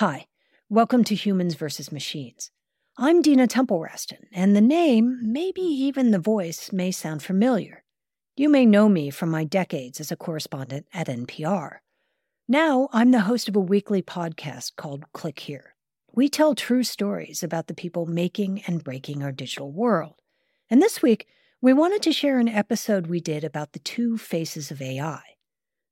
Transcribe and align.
Hi, 0.00 0.26
welcome 0.68 1.04
to 1.04 1.14
Humans 1.14 1.54
vs. 1.54 1.90
Machines. 1.90 2.50
I'm 2.98 3.22
Dina 3.22 3.46
Temple 3.46 3.80
Raston, 3.80 4.26
and 4.30 4.54
the 4.54 4.60
name, 4.60 5.18
maybe 5.22 5.62
even 5.62 6.10
the 6.10 6.18
voice, 6.18 6.70
may 6.70 6.90
sound 6.90 7.22
familiar. 7.22 7.82
You 8.36 8.50
may 8.50 8.66
know 8.66 8.90
me 8.90 9.08
from 9.08 9.30
my 9.30 9.44
decades 9.44 9.98
as 9.98 10.12
a 10.12 10.16
correspondent 10.16 10.84
at 10.92 11.06
NPR. 11.06 11.78
Now 12.46 12.90
I'm 12.92 13.10
the 13.10 13.20
host 13.20 13.48
of 13.48 13.56
a 13.56 13.60
weekly 13.60 14.02
podcast 14.02 14.76
called 14.76 15.10
Click 15.14 15.38
Here. 15.38 15.74
We 16.12 16.28
tell 16.28 16.54
true 16.54 16.84
stories 16.84 17.42
about 17.42 17.66
the 17.66 17.72
people 17.72 18.04
making 18.04 18.64
and 18.66 18.84
breaking 18.84 19.22
our 19.22 19.32
digital 19.32 19.72
world. 19.72 20.20
And 20.68 20.82
this 20.82 21.00
week, 21.00 21.26
we 21.62 21.72
wanted 21.72 22.02
to 22.02 22.12
share 22.12 22.38
an 22.38 22.50
episode 22.50 23.06
we 23.06 23.20
did 23.20 23.44
about 23.44 23.72
the 23.72 23.78
two 23.78 24.18
faces 24.18 24.70
of 24.70 24.82
AI. 24.82 25.22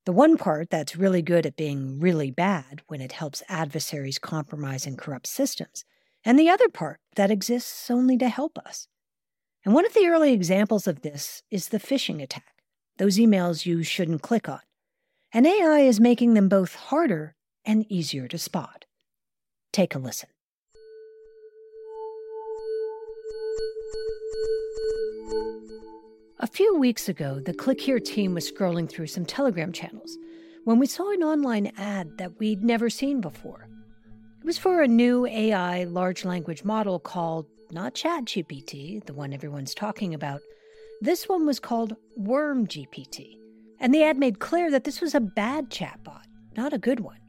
The 0.06 0.12
one 0.12 0.36
part 0.36 0.68
that's 0.68 0.96
really 0.96 1.22
good 1.22 1.46
at 1.46 1.56
being 1.56 1.98
really 1.98 2.30
bad 2.30 2.82
when 2.88 3.00
it 3.00 3.12
helps 3.12 3.42
adversaries 3.48 4.18
compromise 4.18 4.86
and 4.86 4.98
corrupt 4.98 5.26
systems, 5.26 5.84
and 6.24 6.38
the 6.38 6.50
other 6.50 6.68
part 6.68 7.00
that 7.16 7.30
exists 7.30 7.90
only 7.90 8.18
to 8.18 8.28
help 8.28 8.58
us. 8.58 8.86
And 9.64 9.72
one 9.72 9.86
of 9.86 9.94
the 9.94 10.06
early 10.06 10.34
examples 10.34 10.86
of 10.86 11.00
this 11.00 11.42
is 11.50 11.68
the 11.68 11.78
phishing 11.78 12.22
attack, 12.22 12.62
those 12.98 13.16
emails 13.16 13.64
you 13.64 13.82
shouldn't 13.82 14.20
click 14.20 14.46
on. 14.46 14.60
And 15.32 15.46
AI 15.46 15.80
is 15.80 16.00
making 16.00 16.34
them 16.34 16.50
both 16.50 16.74
harder 16.74 17.34
and 17.64 17.90
easier 17.90 18.28
to 18.28 18.36
spot. 18.36 18.84
Take 19.72 19.94
a 19.94 19.98
listen. 19.98 20.28
A 26.40 26.48
few 26.48 26.76
weeks 26.76 27.08
ago, 27.08 27.38
the 27.38 27.54
Click 27.54 27.80
Here 27.80 28.00
team 28.00 28.34
was 28.34 28.50
scrolling 28.50 28.90
through 28.90 29.06
some 29.06 29.24
Telegram 29.24 29.70
channels 29.70 30.18
when 30.64 30.80
we 30.80 30.86
saw 30.86 31.12
an 31.12 31.22
online 31.22 31.70
ad 31.78 32.18
that 32.18 32.40
we'd 32.40 32.64
never 32.64 32.90
seen 32.90 33.20
before. 33.20 33.68
It 34.40 34.44
was 34.44 34.58
for 34.58 34.82
a 34.82 34.88
new 34.88 35.26
AI 35.26 35.84
large 35.84 36.24
language 36.24 36.64
model 36.64 36.98
called 36.98 37.46
not 37.70 37.94
ChatGPT, 37.94 39.04
the 39.06 39.14
one 39.14 39.32
everyone's 39.32 39.76
talking 39.76 40.12
about. 40.12 40.40
This 41.00 41.28
one 41.28 41.46
was 41.46 41.60
called 41.60 41.94
Worm 42.16 42.66
GPT, 42.66 43.36
and 43.78 43.94
the 43.94 44.02
ad 44.02 44.18
made 44.18 44.40
clear 44.40 44.72
that 44.72 44.82
this 44.82 45.00
was 45.00 45.14
a 45.14 45.20
bad 45.20 45.70
chatbot, 45.70 46.24
not 46.56 46.72
a 46.72 46.78
good 46.78 46.98
one. 46.98 47.20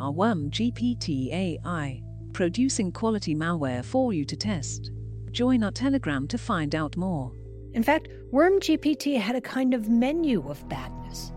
Our 0.00 0.10
Worm 0.10 0.50
GPT 0.50 1.32
AI, 1.34 2.02
producing 2.32 2.92
quality 2.92 3.34
malware 3.34 3.84
for 3.84 4.14
you 4.14 4.24
to 4.24 4.36
test. 4.36 4.90
Join 5.36 5.62
our 5.64 5.70
Telegram 5.70 6.26
to 6.28 6.38
find 6.38 6.74
out 6.74 6.96
more. 6.96 7.30
In 7.74 7.82
fact, 7.82 8.08
Worm 8.30 8.58
GPT 8.58 9.20
had 9.20 9.36
a 9.36 9.40
kind 9.42 9.74
of 9.74 9.86
menu 9.86 10.48
of 10.48 10.66
badness 10.66 11.30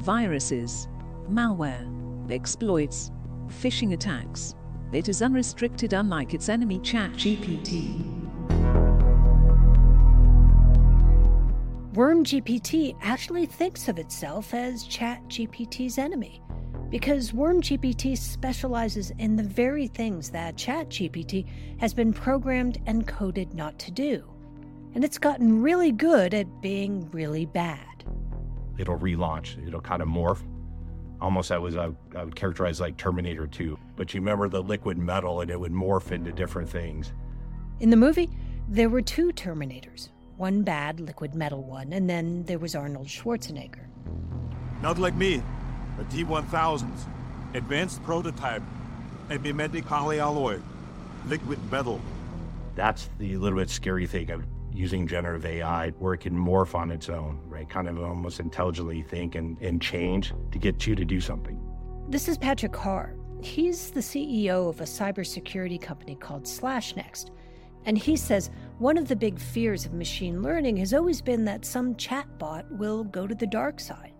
viruses, 0.00 0.88
malware, 1.30 1.86
exploits, 2.32 3.12
phishing 3.46 3.92
attacks. 3.92 4.56
It 4.90 5.08
is 5.08 5.22
unrestricted, 5.22 5.92
unlike 5.92 6.34
its 6.34 6.48
enemy 6.48 6.80
ChatGPT. 6.80 8.00
Worm 11.94 12.24
GPT 12.24 12.96
actually 13.02 13.46
thinks 13.46 13.86
of 13.86 14.00
itself 14.00 14.52
as 14.52 14.84
ChatGPT's 14.84 15.96
enemy 15.96 16.42
because 16.90 17.32
WormGPT 17.32 18.16
specializes 18.16 19.12
in 19.18 19.36
the 19.36 19.42
very 19.42 19.86
things 19.86 20.30
that 20.30 20.56
ChatGPT 20.56 21.46
has 21.78 21.92
been 21.92 22.12
programmed 22.12 22.78
and 22.86 23.06
coded 23.06 23.52
not 23.54 23.78
to 23.80 23.90
do. 23.90 24.24
And 24.94 25.04
it's 25.04 25.18
gotten 25.18 25.60
really 25.60 25.92
good 25.92 26.32
at 26.32 26.62
being 26.62 27.10
really 27.10 27.44
bad. 27.44 28.04
It'll 28.78 28.98
relaunch, 28.98 29.66
it'll 29.66 29.80
kind 29.80 30.00
of 30.00 30.08
morph. 30.08 30.42
Almost, 31.20 31.50
I 31.50 31.58
was 31.58 31.76
I, 31.76 31.90
I 32.16 32.24
would 32.24 32.36
characterize 32.36 32.80
like 32.80 32.96
Terminator 32.96 33.46
2. 33.46 33.76
But 33.96 34.14
you 34.14 34.20
remember 34.20 34.48
the 34.48 34.62
liquid 34.62 34.98
metal, 34.98 35.40
and 35.40 35.50
it 35.50 35.58
would 35.58 35.72
morph 35.72 36.12
into 36.12 36.30
different 36.30 36.68
things. 36.68 37.12
In 37.80 37.90
the 37.90 37.96
movie, 37.96 38.30
there 38.68 38.88
were 38.88 39.02
two 39.02 39.32
Terminators 39.32 40.10
one 40.36 40.62
bad 40.62 41.00
liquid 41.00 41.34
metal 41.34 41.64
one, 41.64 41.92
and 41.92 42.08
then 42.08 42.44
there 42.44 42.60
was 42.60 42.76
Arnold 42.76 43.08
Schwarzenegger. 43.08 43.86
Not 44.80 44.98
like 44.98 45.16
me 45.16 45.42
a 45.98 46.04
T1000s, 46.04 47.06
advanced 47.54 48.02
prototype, 48.04 48.62
a 49.30 49.38
mimetic 49.38 49.84
polyalloy, 49.84 50.60
liquid 51.26 51.58
metal. 51.70 52.00
That's 52.74 53.10
the 53.18 53.36
little 53.36 53.58
bit 53.58 53.70
scary 53.70 54.06
thing 54.06 54.30
of 54.30 54.44
using 54.72 55.06
generative 55.08 55.44
AI, 55.44 55.90
where 55.98 56.14
it 56.14 56.18
can 56.18 56.34
morph 56.34 56.74
on 56.74 56.90
its 56.90 57.08
own, 57.08 57.40
right? 57.48 57.68
Kind 57.68 57.88
of 57.88 58.00
almost 58.00 58.38
intelligently 58.38 59.02
think 59.02 59.34
and, 59.34 59.60
and 59.60 59.82
change 59.82 60.32
to 60.52 60.58
get 60.58 60.86
you 60.86 60.94
to 60.94 61.04
do 61.04 61.20
something. 61.20 61.60
This 62.08 62.28
is 62.28 62.38
Patrick 62.38 62.76
Harr. 62.76 63.14
He's 63.42 63.90
the 63.90 64.00
CEO 64.00 64.68
of 64.68 64.80
a 64.80 64.84
cybersecurity 64.84 65.80
company 65.80 66.14
called 66.14 66.44
SlashNext. 66.44 67.30
And 67.84 67.96
he 67.96 68.16
says 68.16 68.50
one 68.78 68.98
of 68.98 69.08
the 69.08 69.16
big 69.16 69.38
fears 69.38 69.86
of 69.86 69.92
machine 69.92 70.42
learning 70.42 70.76
has 70.78 70.92
always 70.92 71.22
been 71.22 71.44
that 71.46 71.64
some 71.64 71.94
chatbot 71.94 72.70
will 72.70 73.04
go 73.04 73.26
to 73.26 73.34
the 73.34 73.46
dark 73.46 73.80
side. 73.80 74.12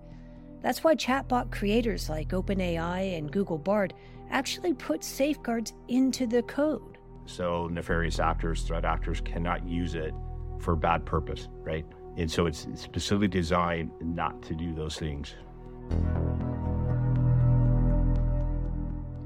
That's 0.62 0.82
why 0.82 0.94
chatbot 0.94 1.50
creators 1.50 2.08
like 2.08 2.30
OpenAI 2.30 3.16
and 3.16 3.30
Google 3.30 3.58
Bard 3.58 3.94
actually 4.30 4.74
put 4.74 5.04
safeguards 5.04 5.72
into 5.88 6.26
the 6.26 6.42
code. 6.42 6.98
So 7.26 7.69
nefarious 7.69 8.19
actors, 8.19 8.62
threat 8.62 8.84
actors 8.84 9.20
cannot 9.20 9.66
use 9.69 9.94
it 9.94 10.14
for 10.58 10.74
bad 10.74 11.04
purpose, 11.04 11.48
right? 11.60 11.84
And 12.16 12.30
so 12.30 12.46
it's 12.46 12.66
specifically 12.74 13.28
designed 13.28 13.91
not 14.00 14.42
to 14.44 14.54
do 14.54 14.74
those 14.74 14.96
things. 14.96 15.34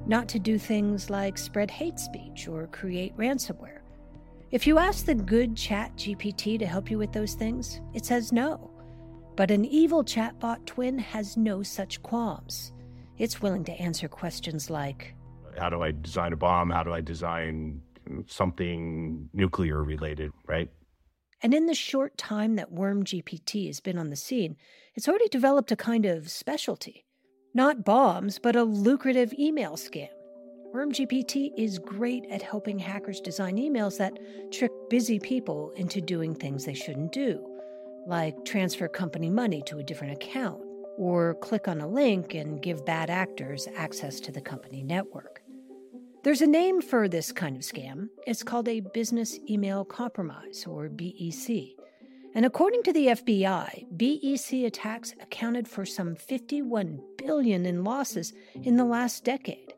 Not 0.06 0.28
to 0.28 0.38
do 0.38 0.58
things 0.58 1.08
like 1.08 1.38
spread 1.38 1.70
hate 1.70 1.98
speech 1.98 2.48
or 2.48 2.66
create 2.66 3.16
ransomware. 3.16 3.78
If 4.50 4.66
you 4.66 4.78
ask 4.78 5.06
the 5.06 5.14
good 5.14 5.56
chat 5.56 5.96
GPT 5.96 6.58
to 6.58 6.66
help 6.66 6.90
you 6.90 6.98
with 6.98 7.12
those 7.12 7.34
things, 7.34 7.80
it 7.94 8.04
says 8.04 8.32
no. 8.32 8.71
But 9.34 9.50
an 9.50 9.64
evil 9.64 10.04
chatbot 10.04 10.66
twin 10.66 10.98
has 10.98 11.36
no 11.36 11.62
such 11.62 12.02
qualms. 12.02 12.72
It's 13.18 13.40
willing 13.40 13.64
to 13.64 13.72
answer 13.72 14.08
questions 14.08 14.68
like 14.68 15.14
How 15.58 15.70
do 15.70 15.82
I 15.82 15.92
design 15.92 16.32
a 16.32 16.36
bomb? 16.36 16.70
How 16.70 16.82
do 16.82 16.92
I 16.92 17.00
design 17.00 17.80
something 18.26 19.28
nuclear 19.32 19.82
related, 19.82 20.32
right? 20.46 20.68
And 21.42 21.54
in 21.54 21.66
the 21.66 21.74
short 21.74 22.16
time 22.18 22.56
that 22.56 22.72
Worm 22.72 23.04
GPT 23.04 23.66
has 23.66 23.80
been 23.80 23.98
on 23.98 24.10
the 24.10 24.16
scene, 24.16 24.56
it's 24.94 25.08
already 25.08 25.28
developed 25.28 25.72
a 25.72 25.76
kind 25.76 26.04
of 26.04 26.30
specialty. 26.30 27.04
Not 27.54 27.84
bombs, 27.84 28.38
but 28.38 28.54
a 28.54 28.64
lucrative 28.64 29.32
email 29.38 29.72
scam. 29.72 30.08
Worm 30.72 30.92
GPT 30.92 31.50
is 31.56 31.78
great 31.78 32.24
at 32.30 32.42
helping 32.42 32.78
hackers 32.78 33.20
design 33.20 33.56
emails 33.56 33.98
that 33.98 34.18
trick 34.52 34.72
busy 34.88 35.18
people 35.18 35.70
into 35.76 36.00
doing 36.00 36.34
things 36.34 36.64
they 36.64 36.74
shouldn't 36.74 37.12
do 37.12 37.51
like 38.06 38.44
transfer 38.44 38.88
company 38.88 39.30
money 39.30 39.62
to 39.66 39.78
a 39.78 39.82
different 39.82 40.12
account, 40.14 40.60
or 40.96 41.34
click 41.36 41.68
on 41.68 41.80
a 41.80 41.88
link 41.88 42.34
and 42.34 42.62
give 42.62 42.84
bad 42.84 43.10
actors 43.10 43.68
access 43.76 44.20
to 44.20 44.32
the 44.32 44.40
company 44.40 44.82
network. 44.82 45.42
There's 46.24 46.40
a 46.40 46.46
name 46.46 46.80
for 46.80 47.08
this 47.08 47.32
kind 47.32 47.56
of 47.56 47.62
scam. 47.62 48.08
It's 48.26 48.44
called 48.44 48.68
a 48.68 48.80
business 48.80 49.38
email 49.50 49.84
compromise, 49.84 50.64
or 50.68 50.88
BEC. 50.88 51.74
And 52.34 52.46
according 52.46 52.84
to 52.84 52.92
the 52.92 53.08
FBI, 53.08 53.86
BEC 53.96 54.64
attacks 54.64 55.14
accounted 55.20 55.68
for 55.68 55.84
some 55.84 56.14
51 56.14 57.02
billion 57.18 57.66
in 57.66 57.84
losses 57.84 58.32
in 58.62 58.76
the 58.76 58.84
last 58.84 59.24
decade. 59.24 59.74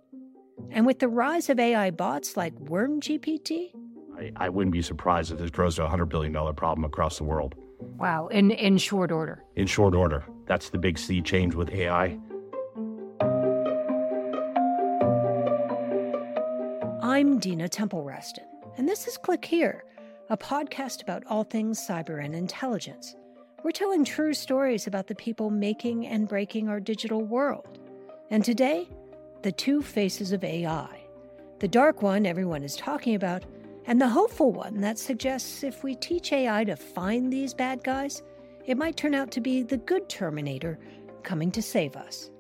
And 0.71 0.87
with 0.87 0.99
the 0.99 1.09
rise 1.09 1.49
of 1.49 1.59
AI 1.59 1.91
bots 1.91 2.37
like 2.37 2.55
WormGPT, 2.57 3.71
I, 4.17 4.33
I 4.37 4.49
wouldn't 4.49 4.73
be 4.73 4.83
surprised 4.83 5.33
if 5.33 5.39
this 5.39 5.51
grows 5.51 5.77
to 5.77 5.87
a 5.87 5.89
$100 5.89 6.09
billion 6.09 6.33
problem 6.55 6.85
across 6.85 7.19
the 7.19 7.25
world. 7.25 7.55
Wow, 7.97 8.27
in, 8.27 8.51
in 8.51 8.79
short 8.79 9.13
order. 9.13 9.45
In 9.57 9.67
short 9.67 9.95
order. 9.95 10.25
That's 10.47 10.71
the 10.71 10.79
big 10.79 10.99
sea 10.99 11.23
change 11.23 11.55
with 11.55 11.71
AI. 11.71 12.19
I'm 17.03 17.39
Dina 17.39 17.69
Temple 17.69 18.03
Raston, 18.03 18.45
and 18.77 18.89
this 18.89 19.07
is 19.07 19.17
Click 19.17 19.45
Here, 19.45 19.85
a 20.29 20.37
podcast 20.37 21.03
about 21.03 21.23
all 21.27 21.45
things 21.45 21.79
cyber 21.79 22.23
and 22.25 22.35
intelligence. 22.35 23.15
We're 23.63 23.71
telling 23.71 24.05
true 24.05 24.35
stories 24.35 24.87
about 24.87 25.07
the 25.07 25.15
people 25.15 25.51
making 25.51 26.07
and 26.07 26.29
breaking 26.29 26.69
our 26.69 26.81
digital 26.81 27.23
world. 27.23 27.79
And 28.31 28.45
today, 28.45 28.89
the 29.43 29.53
two 29.53 29.81
faces 29.83 30.33
of 30.33 30.43
AI. 30.43 31.01
The 31.61 31.69
dark 31.69 32.03
one 32.03 32.27
everyone 32.27 32.65
is 32.65 32.75
talking 32.75 33.15
about, 33.15 33.45
and 33.87 34.01
the 34.01 34.09
hopeful 34.09 34.53
one 34.53 34.81
that 34.81 34.99
suggests 34.99 35.63
if 35.63 35.83
we 35.83 35.95
teach 35.95 36.33
AI 36.33 36.65
to 36.65 36.77
find 36.77 37.33
these 37.33 37.55
bad 37.55 37.83
guys, 37.85 38.23
it 38.67 38.77
might 38.77 38.97
turn 38.97 39.15
out 39.15 39.31
to 39.33 39.41
be 39.41 39.63
the 39.63 39.77
good 39.77 40.09
Terminator 40.09 40.79
coming 41.23 41.51
to 41.51 41.63
save 41.63 41.97
us. 41.97 42.31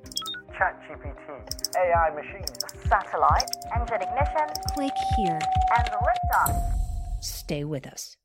ChatGPT, 0.52 1.76
AI 1.76 2.10
machine, 2.14 2.44
satellite, 2.88 3.50
engine 3.74 4.02
ignition, 4.02 4.48
click 4.74 4.92
here, 5.16 5.38
and 5.76 5.88
liftoff. 5.88 6.62
Stay 7.20 7.64
with 7.64 7.86
us. 7.86 8.16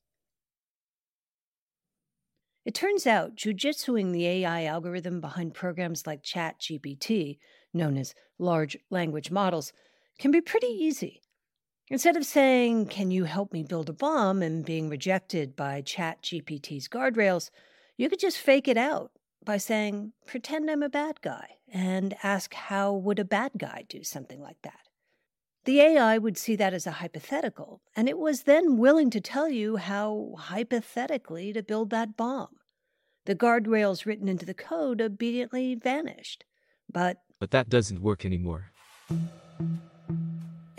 It 2.65 2.75
turns 2.75 3.07
out 3.07 3.35
jujitsuing 3.35 4.11
the 4.11 4.27
AI 4.27 4.65
algorithm 4.65 5.21
behind 5.21 5.53
programs 5.53 6.05
like 6.05 6.23
ChatGPT 6.23 7.37
known 7.73 7.97
as 7.97 8.13
large 8.37 8.77
language 8.89 9.31
models, 9.31 9.73
can 10.17 10.31
be 10.31 10.41
pretty 10.41 10.67
easy. 10.67 11.21
Instead 11.91 12.15
of 12.15 12.25
saying, 12.25 12.85
Can 12.85 13.09
you 13.09 13.23
help 13.23 13.51
me 13.51 13.63
build 13.63 13.89
a 13.89 13.93
bomb? 13.93 14.43
and 14.43 14.63
being 14.63 14.89
rejected 14.89 15.55
by 15.55 15.81
ChatGPT's 15.81 16.87
guardrails, 16.87 17.49
you 17.97 18.09
could 18.09 18.19
just 18.19 18.37
fake 18.37 18.67
it 18.67 18.77
out 18.77 19.11
by 19.43 19.57
saying, 19.57 20.13
Pretend 20.27 20.69
I'm 20.69 20.83
a 20.83 20.89
bad 20.89 21.21
guy, 21.21 21.55
and 21.73 22.15
ask 22.21 22.53
how 22.53 22.93
would 22.93 23.17
a 23.17 23.25
bad 23.25 23.53
guy 23.57 23.85
do 23.89 24.03
something 24.03 24.39
like 24.39 24.61
that. 24.61 24.81
The 25.65 25.81
AI 25.81 26.19
would 26.19 26.37
see 26.37 26.55
that 26.57 26.73
as 26.73 26.85
a 26.85 26.91
hypothetical, 26.91 27.81
and 27.95 28.07
it 28.07 28.19
was 28.19 28.43
then 28.43 28.77
willing 28.77 29.09
to 29.09 29.19
tell 29.19 29.49
you 29.49 29.77
how 29.77 30.35
hypothetically 30.37 31.53
to 31.53 31.63
build 31.63 31.89
that 31.89 32.15
bomb. 32.15 32.55
The 33.25 33.35
guardrails 33.35 34.05
written 34.05 34.27
into 34.27 34.45
the 34.45 34.53
code 34.53 35.01
obediently 35.01 35.75
vanished. 35.75 36.45
But 36.91 37.17
But 37.39 37.51
that 37.51 37.67
doesn't 37.67 38.01
work 38.01 38.25
anymore. 38.25 38.71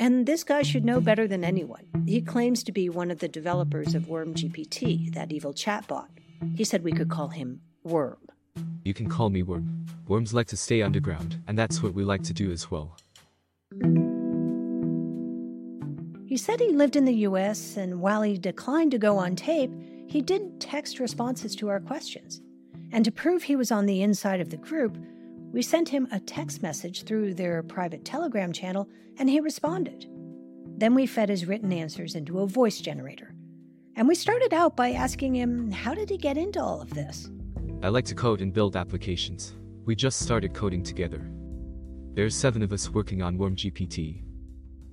And 0.01 0.25
this 0.25 0.43
guy 0.43 0.63
should 0.63 0.85
know 0.85 0.99
better 0.99 1.29
than 1.29 1.45
anyone. 1.45 1.87
He 2.07 2.23
claims 2.23 2.65
to 2.65 2.73
be 2.73 2.89
one 2.89 3.11
of 3.11 3.19
the 3.19 3.29
developers 3.29 3.95
of 3.95 4.05
WormGPT, 4.05 5.13
that 5.13 5.31
evil 5.31 5.53
chatbot. 5.53 6.09
He 6.57 6.65
said 6.65 6.83
we 6.83 6.93
could 6.93 7.11
call 7.11 7.29
him 7.29 7.61
Worm. 7.85 8.17
You 8.83 8.95
can 8.95 9.11
call 9.11 9.29
me 9.29 9.43
Worm. 9.43 9.85
Worms 10.09 10.33
like 10.33 10.47
to 10.49 10.57
stay 10.57 10.81
underground, 10.81 11.43
and 11.47 11.59
that's 11.59 11.83
what 11.83 11.93
we 11.93 12.03
like 12.03 12.23
to 12.23 12.33
do 12.33 12.51
as 12.51 12.71
well. 12.71 12.97
He 16.27 16.39
said 16.39 16.61
he 16.61 16.73
lived 16.73 16.97
in 16.97 17.05
the 17.05 17.27
US, 17.29 17.77
and 17.77 18.01
while 18.01 18.23
he 18.23 18.39
declined 18.39 18.93
to 18.93 18.99
go 18.99 19.19
on 19.19 19.37
tape, 19.37 19.71
he 20.07 20.23
did 20.23 20.61
text 20.61 20.99
responses 20.99 21.55
to 21.57 21.69
our 21.69 21.79
questions. 21.79 22.41
And 22.91 23.05
to 23.05 23.13
prove 23.13 23.43
he 23.43 23.55
was 23.55 23.71
on 23.71 23.85
the 23.85 24.01
inside 24.01 24.41
of 24.41 24.49
the 24.49 24.57
group, 24.57 24.97
we 25.53 25.63
sent 25.63 25.89
him 25.89 26.07
a 26.13 26.21
text 26.21 26.63
message 26.63 27.05
through 27.05 27.35
their 27.35 27.63
private 27.63 28.05
Telegram 28.05 28.53
channel, 28.53 28.89
and 29.19 29.29
he 29.29 29.41
responded. 29.41 30.07
Then 30.77 30.95
we 30.95 31.07
fed 31.07 31.29
his 31.29 31.47
written 31.47 31.73
answers 31.73 32.15
into 32.15 32.39
a 32.41 32.47
voice 32.47 32.81
generator. 32.81 33.35
And 33.97 34.07
we 34.07 34.15
started 34.15 34.55
out 34.55 34.77
by 34.77 34.93
asking 34.93 35.35
him 35.35 35.71
how 35.71 35.93
did 35.95 36.09
he 36.09 36.17
get 36.17 36.39
into 36.39 36.63
all 36.63 36.81
of 36.81 36.95
this? 36.95 37.31
I 37.83 37.89
like 37.89 38.05
to 38.07 38.15
code 38.15 38.41
and 38.41 38.53
build 38.53 38.77
applications. 38.77 39.55
We 39.85 39.97
just 39.97 40.21
started 40.21 40.55
coding 40.55 40.83
together. 40.83 41.31
There's 42.15 42.35
seven 42.35 42.63
of 42.63 42.73
us 42.73 42.91
working 42.91 43.23
on 43.23 43.37
Worm 43.37 43.57
GPT. 43.57 44.23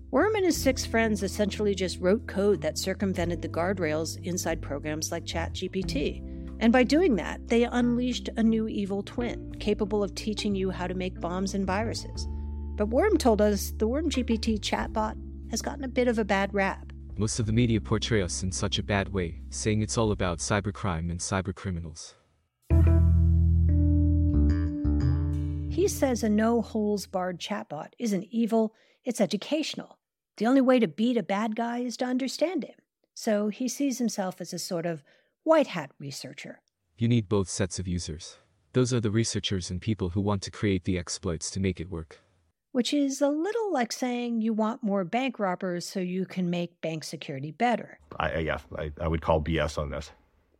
Worm 0.09 0.35
and 0.35 0.45
his 0.45 0.55
six 0.55 0.85
friends 0.85 1.21
essentially 1.21 1.75
just 1.75 1.99
wrote 1.99 2.27
code 2.27 2.61
that 2.61 2.77
circumvented 2.77 3.41
the 3.41 3.49
guardrails 3.49 4.21
inside 4.23 4.61
programs 4.61 5.11
like 5.11 5.25
ChatGPT. 5.25 6.23
And 6.59 6.73
by 6.73 6.83
doing 6.83 7.15
that, 7.17 7.47
they 7.47 7.63
unleashed 7.63 8.29
a 8.35 8.43
new 8.43 8.67
evil 8.67 9.03
twin, 9.03 9.53
capable 9.59 10.03
of 10.03 10.15
teaching 10.15 10.55
you 10.55 10.71
how 10.71 10.87
to 10.87 10.95
make 10.95 11.19
bombs 11.21 11.53
and 11.53 11.67
viruses. 11.67 12.27
But 12.75 12.87
Worm 12.87 13.17
told 13.17 13.41
us 13.41 13.73
the 13.77 13.87
Worm 13.87 14.09
GPT 14.09 14.59
chatbot 14.59 15.15
has 15.51 15.61
gotten 15.61 15.83
a 15.83 15.87
bit 15.87 16.07
of 16.07 16.17
a 16.17 16.25
bad 16.25 16.53
rap. 16.53 16.91
Most 17.15 17.39
of 17.39 17.45
the 17.45 17.53
media 17.53 17.81
portray 17.81 18.21
us 18.21 18.43
in 18.43 18.51
such 18.51 18.79
a 18.79 18.83
bad 18.83 19.13
way, 19.13 19.41
saying 19.49 19.81
it's 19.81 19.97
all 19.97 20.11
about 20.11 20.39
cybercrime 20.39 21.09
and 21.09 21.19
cybercriminals. 21.19 22.13
He 25.71 25.87
says 25.87 26.23
a 26.23 26.29
no 26.29 26.61
holes 26.61 27.05
barred 27.05 27.39
chatbot 27.39 27.89
isn't 27.99 28.27
evil, 28.31 28.73
it's 29.05 29.21
educational. 29.21 29.99
The 30.37 30.47
only 30.47 30.61
way 30.61 30.79
to 30.79 30.87
beat 30.87 31.17
a 31.17 31.23
bad 31.23 31.55
guy 31.55 31.79
is 31.79 31.97
to 31.97 32.05
understand 32.05 32.63
him. 32.63 32.75
So 33.13 33.49
he 33.49 33.67
sees 33.67 33.97
himself 33.97 34.41
as 34.41 34.53
a 34.53 34.59
sort 34.59 34.85
of 34.85 35.03
white 35.47 35.67
hat 35.67 35.91
researcher. 35.97 36.59
You 36.97 37.07
need 37.07 37.29
both 37.29 37.47
sets 37.47 37.79
of 37.79 37.87
users. 37.87 38.37
Those 38.73 38.93
are 38.93 38.99
the 38.99 39.09
researchers 39.11 39.71
and 39.71 39.79
people 39.81 40.09
who 40.09 40.19
want 40.21 40.41
to 40.43 40.51
create 40.51 40.83
the 40.83 40.97
exploits 40.99 41.49
to 41.51 41.59
make 41.61 41.79
it 41.79 41.89
work. 41.89 42.19
which 42.73 42.93
is 42.93 43.21
a 43.21 43.29
little 43.29 43.71
like 43.73 43.91
saying 43.93 44.41
you 44.41 44.53
want 44.53 44.83
more 44.83 45.03
bank 45.05 45.39
robbers 45.39 45.87
so 45.87 45.99
you 45.99 46.25
can 46.25 46.49
make 46.49 46.79
bank 46.81 47.03
security 47.03 47.49
better. 47.51 47.97
I, 48.19 48.31
I- 48.33 48.37
yeah, 48.49 48.57
I, 48.77 48.91
I 49.01 49.07
would 49.07 49.21
call 49.21 49.41
BS 49.41 49.77
on 49.79 49.89
this. 49.89 50.11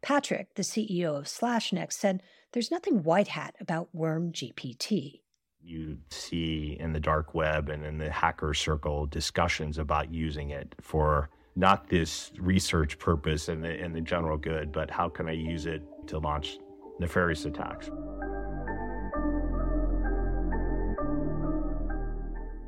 Patrick, 0.02 0.56
the 0.56 0.64
CEO 0.64 1.18
of 1.18 1.26
SlashNext, 1.26 1.94
said 1.94 2.24
there's 2.54 2.72
nothing 2.72 3.04
white 3.04 3.28
hat 3.28 3.56
about 3.60 3.94
Worm 3.94 4.32
GPT. 4.32 5.20
You 5.62 5.98
see 6.10 6.78
in 6.80 6.94
the 6.94 7.00
dark 7.00 7.34
web 7.36 7.68
and 7.70 7.84
in 7.86 7.98
the 7.98 8.10
hacker 8.10 8.54
circle 8.54 9.06
discussions 9.06 9.78
about 9.78 10.12
using 10.14 10.50
it 10.52 10.74
for 10.82 11.30
not 11.58 11.90
this 11.90 12.32
research 12.38 13.00
purpose 13.00 13.50
and 13.50 13.64
the, 13.64 13.70
and 13.70 13.94
the 13.96 14.02
general 14.02 14.38
good, 14.38 14.72
but 14.72 14.92
how 14.92 15.10
can 15.10 15.28
I 15.28 15.32
use 15.32 15.66
it 15.66 15.82
to 16.06 16.20
launch 16.20 16.60
nefarious 17.00 17.46
attacks? 17.46 17.90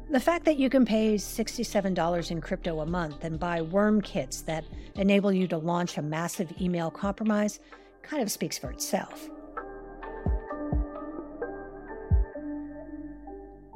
The 0.10 0.20
fact 0.20 0.46
that 0.46 0.58
you 0.58 0.72
can 0.72 0.86
pay 0.86 1.16
$67 1.16 2.32
in 2.32 2.42
crypto 2.42 2.80
a 2.80 2.86
month 2.86 3.24
and 3.24 3.40
buy 3.40 3.62
worm 3.62 4.02
kits 4.02 4.42
that 4.42 4.66
enable 4.96 5.32
you 5.32 5.48
to 5.50 5.58
launch 5.60 6.00
a 6.00 6.02
massive 6.02 6.52
email 6.60 6.90
compromise 6.90 7.60
kind 8.02 8.24
of 8.24 8.32
speaks 8.32 8.58
for 8.58 8.72
itself. 8.72 9.30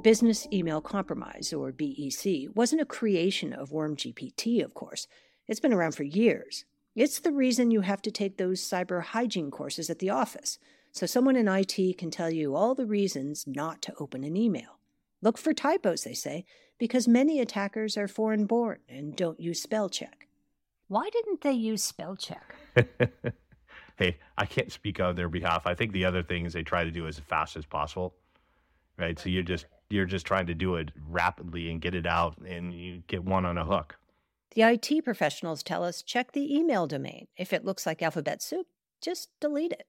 Business 0.04 0.46
Email 0.52 0.82
Compromise, 0.82 1.54
or 1.54 1.72
BEC, 1.72 2.54
wasn't 2.54 2.82
a 2.82 2.86
creation 2.86 3.54
of 3.54 3.70
WormGPT, 3.70 4.62
of 4.62 4.74
course. 4.74 5.08
It's 5.48 5.62
been 5.62 5.72
around 5.72 5.96
for 5.96 6.04
years. 6.04 6.66
It's 6.94 7.20
the 7.20 7.32
reason 7.32 7.72
you 7.72 7.82
have 7.82 8.02
to 8.02 8.12
take 8.12 8.36
those 8.36 8.60
cyber 8.60 9.02
hygiene 9.02 9.50
courses 9.50 9.90
at 9.90 10.00
the 10.00 10.10
office, 10.10 10.60
so 10.92 11.06
someone 11.06 11.38
in 11.38 11.48
IT 11.48 11.98
can 11.98 12.12
tell 12.12 12.30
you 12.30 12.54
all 12.54 12.76
the 12.76 12.86
reasons 12.86 13.46
not 13.48 13.82
to 13.84 13.94
open 13.98 14.26
an 14.26 14.36
email. 14.36 14.78
Look 15.22 15.38
for 15.38 15.54
typos, 15.54 16.04
they 16.04 16.14
say, 16.14 16.44
because 16.78 17.08
many 17.08 17.40
attackers 17.40 17.96
are 17.96 18.10
foreign 18.10 18.46
born 18.46 18.80
and 18.90 19.16
don't 19.16 19.40
use 19.40 19.62
spell 19.62 19.88
check. 19.88 20.28
Why 20.90 21.10
didn't 21.14 21.40
they 21.40 21.54
use 21.54 21.82
spell 21.82 22.18
check? 22.18 22.56
hey, 23.96 24.18
I 24.38 24.46
can't 24.48 24.70
speak 24.70 25.00
on 25.00 25.16
their 25.16 25.30
behalf. 25.30 25.66
I 25.66 25.76
think 25.76 25.94
the 25.94 26.04
other 26.04 26.24
thing 26.24 26.46
is 26.46 26.52
they 26.52 26.64
try 26.64 26.84
to 26.84 26.92
do 26.92 27.08
as 27.08 27.20
fast 27.20 27.56
as 27.56 27.66
possible, 27.66 28.14
right? 28.98 29.18
So 29.18 29.30
you're 29.30 29.44
just 29.44 29.66
you're 29.94 30.06
just 30.06 30.26
trying 30.26 30.48
to 30.48 30.54
do 30.54 30.76
it 30.76 30.92
rapidly 31.08 31.70
and 31.70 31.82
get 31.82 31.96
it 31.96 32.06
out, 32.06 32.38
and 32.40 32.74
you 32.74 33.04
get 33.08 33.24
one 33.24 33.46
on 33.46 33.58
a 33.58 33.66
hook. 33.66 33.96
The 34.56 34.64
IT 34.64 35.04
professionals 35.04 35.64
tell 35.64 35.84
us 35.84 36.04
check 36.04 36.32
the 36.32 36.56
email 36.56 36.86
domain. 36.86 37.28
If 37.38 37.54
it 37.54 37.66
looks 37.66 37.86
like 37.86 38.02
alphabet 38.02 38.42
soup, 38.42 38.68
just 39.02 39.30
delete 39.40 39.72
it. 39.72 39.88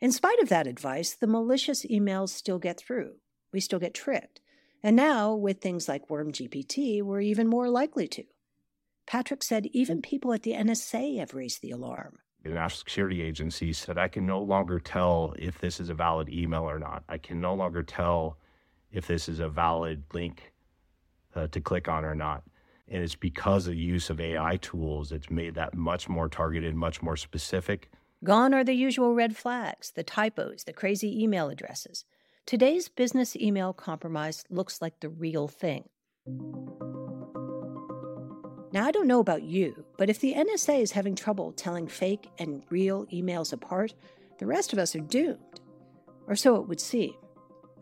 In 0.00 0.12
spite 0.12 0.40
of 0.40 0.48
that 0.48 0.66
advice, 0.66 1.14
the 1.14 1.26
malicious 1.26 1.84
emails 1.86 2.30
still 2.30 2.58
get 2.58 2.78
through. 2.78 3.14
We 3.52 3.60
still 3.60 3.78
get 3.78 3.94
tricked. 3.94 4.40
And 4.82 4.94
now, 4.94 5.34
with 5.34 5.60
things 5.60 5.88
like 5.88 6.08
WormGPT, 6.08 7.02
we're 7.02 7.20
even 7.20 7.48
more 7.48 7.68
likely 7.68 8.06
to. 8.08 8.24
Patrick 9.06 9.42
said 9.42 9.66
even 9.72 10.02
people 10.02 10.32
at 10.32 10.42
the 10.42 10.52
NSA 10.52 11.18
have 11.18 11.34
raised 11.34 11.62
the 11.62 11.70
alarm. 11.70 12.18
The 12.44 12.50
National 12.50 12.78
Security 12.78 13.22
Agency 13.22 13.72
said 13.72 13.98
I 13.98 14.08
can 14.08 14.24
no 14.24 14.40
longer 14.40 14.78
tell 14.78 15.34
if 15.38 15.58
this 15.58 15.80
is 15.80 15.88
a 15.88 15.94
valid 15.94 16.28
email 16.28 16.62
or 16.62 16.78
not. 16.78 17.02
I 17.08 17.18
can 17.18 17.40
no 17.40 17.54
longer 17.54 17.82
tell 17.82 18.38
if 18.92 19.06
this 19.06 19.28
is 19.28 19.40
a 19.40 19.48
valid 19.48 20.02
link 20.12 20.52
uh, 21.34 21.46
to 21.48 21.60
click 21.60 21.88
on 21.88 22.04
or 22.04 22.14
not. 22.14 22.42
And 22.90 23.02
it's 23.02 23.14
because 23.14 23.66
of 23.66 23.74
the 23.74 23.78
use 23.78 24.08
of 24.08 24.20
AI 24.20 24.56
tools, 24.56 25.12
it's 25.12 25.30
made 25.30 25.54
that 25.56 25.74
much 25.74 26.08
more 26.08 26.28
targeted, 26.28 26.74
much 26.74 27.02
more 27.02 27.16
specific. 27.16 27.90
Gone 28.24 28.54
are 28.54 28.64
the 28.64 28.74
usual 28.74 29.14
red 29.14 29.36
flags, 29.36 29.92
the 29.92 30.02
typos, 30.02 30.64
the 30.64 30.72
crazy 30.72 31.22
email 31.22 31.50
addresses. 31.50 32.04
Today's 32.46 32.88
business 32.88 33.36
email 33.36 33.74
compromise 33.74 34.44
looks 34.48 34.80
like 34.80 35.00
the 35.00 35.10
real 35.10 35.48
thing. 35.48 35.88
Now, 38.72 38.86
I 38.86 38.90
don't 38.90 39.06
know 39.06 39.20
about 39.20 39.42
you, 39.42 39.84
but 39.96 40.10
if 40.10 40.20
the 40.20 40.34
NSA 40.34 40.80
is 40.80 40.92
having 40.92 41.14
trouble 41.14 41.52
telling 41.52 41.88
fake 41.88 42.30
and 42.38 42.62
real 42.70 43.06
emails 43.06 43.52
apart, 43.52 43.94
the 44.38 44.46
rest 44.46 44.72
of 44.72 44.78
us 44.78 44.94
are 44.94 45.00
doomed. 45.00 45.60
Or 46.26 46.36
so 46.36 46.56
it 46.56 46.68
would 46.68 46.80
seem. 46.80 47.14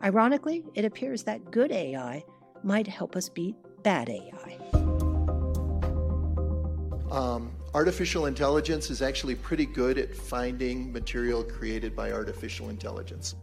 Ironically, 0.03 0.63
it 0.75 0.85
appears 0.85 1.23
that 1.23 1.49
good 1.51 1.71
AI 1.71 2.23
might 2.63 2.87
help 2.87 3.15
us 3.15 3.29
beat 3.29 3.55
bad 3.81 4.09
AI. 4.09 4.59
Um, 7.09 7.51
artificial 7.73 8.27
intelligence 8.27 8.89
is 8.91 9.01
actually 9.01 9.35
pretty 9.35 9.65
good 9.65 9.97
at 9.97 10.13
finding 10.13 10.91
material 10.91 11.43
created 11.43 11.95
by 11.95 12.11
artificial 12.11 12.69
intelligence. 12.69 13.35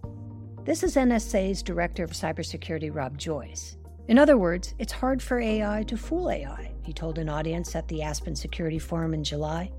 This 0.65 0.83
is 0.83 0.97
NSA's 0.97 1.63
Director 1.63 2.05
of 2.05 2.11
Cybersecurity, 2.13 2.95
Rob 2.95 3.19
Joyce. 3.19 3.77
In 4.07 4.19
other 4.19 4.37
words, 4.37 4.75
it's 4.79 4.93
hard 4.93 5.23
for 5.23 5.41
AI 5.41 5.83
to 5.85 5.97
fool 5.97 6.31
AI, 6.31 6.73
he 6.83 6.93
told 6.93 7.19
an 7.19 7.29
audience 7.29 7.75
at 7.75 7.89
the 7.89 8.03
Aspen 8.03 8.37
Security 8.37 8.79
Forum 8.79 9.13
in 9.13 9.25
July. 9.25 9.73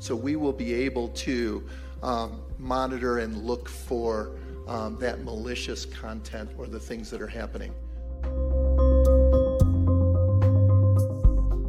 So 0.00 0.14
we 0.14 0.36
will 0.36 0.52
be 0.52 0.74
able 0.74 1.08
to 1.08 1.66
um, 2.02 2.42
monitor 2.58 3.18
and 3.18 3.36
look 3.44 3.68
for 3.68 4.32
um, 4.70 4.96
that 5.00 5.24
malicious 5.24 5.84
content 5.84 6.48
or 6.56 6.66
the 6.66 6.78
things 6.78 7.10
that 7.10 7.20
are 7.20 7.26
happening. 7.26 7.72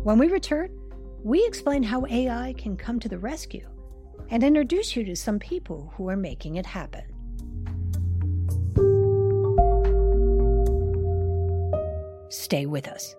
When 0.04 0.20
we 0.20 0.28
return, 0.28 0.70
we 1.24 1.44
explain 1.46 1.84
how 1.84 2.06
AI 2.06 2.54
can 2.58 2.78
come 2.78 3.00
to 3.00 3.10
the 3.10 3.18
rescue 3.18 3.68
and 4.30 4.44
introduce 4.44 4.96
you 4.96 5.04
to 5.06 5.16
some 5.16 5.40
people 5.40 5.92
who 5.98 6.10
are 6.10 6.16
making 6.16 6.56
it 6.56 6.66
happen. 6.66 7.04
Stay 12.30 12.66
with 12.66 12.88
us. 12.88 13.16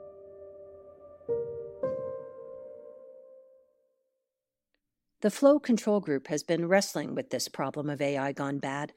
The 5.21 5.31
Flow 5.31 5.61
Control 5.61 6.01
Group 6.01 6.29
has 6.29 6.43
been 6.43 6.67
wrestling 6.67 7.15
with 7.15 7.31
this 7.31 7.47
problem 7.49 7.91
of 7.91 8.01
AI 8.01 8.33
gone 8.33 8.59
bad. 8.59 8.93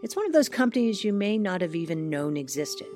It's 0.00 0.14
one 0.14 0.26
of 0.26 0.32
those 0.32 0.48
companies 0.48 1.02
you 1.02 1.12
may 1.12 1.36
not 1.36 1.60
have 1.60 1.74
even 1.74 2.08
known 2.08 2.36
existed. 2.36 2.86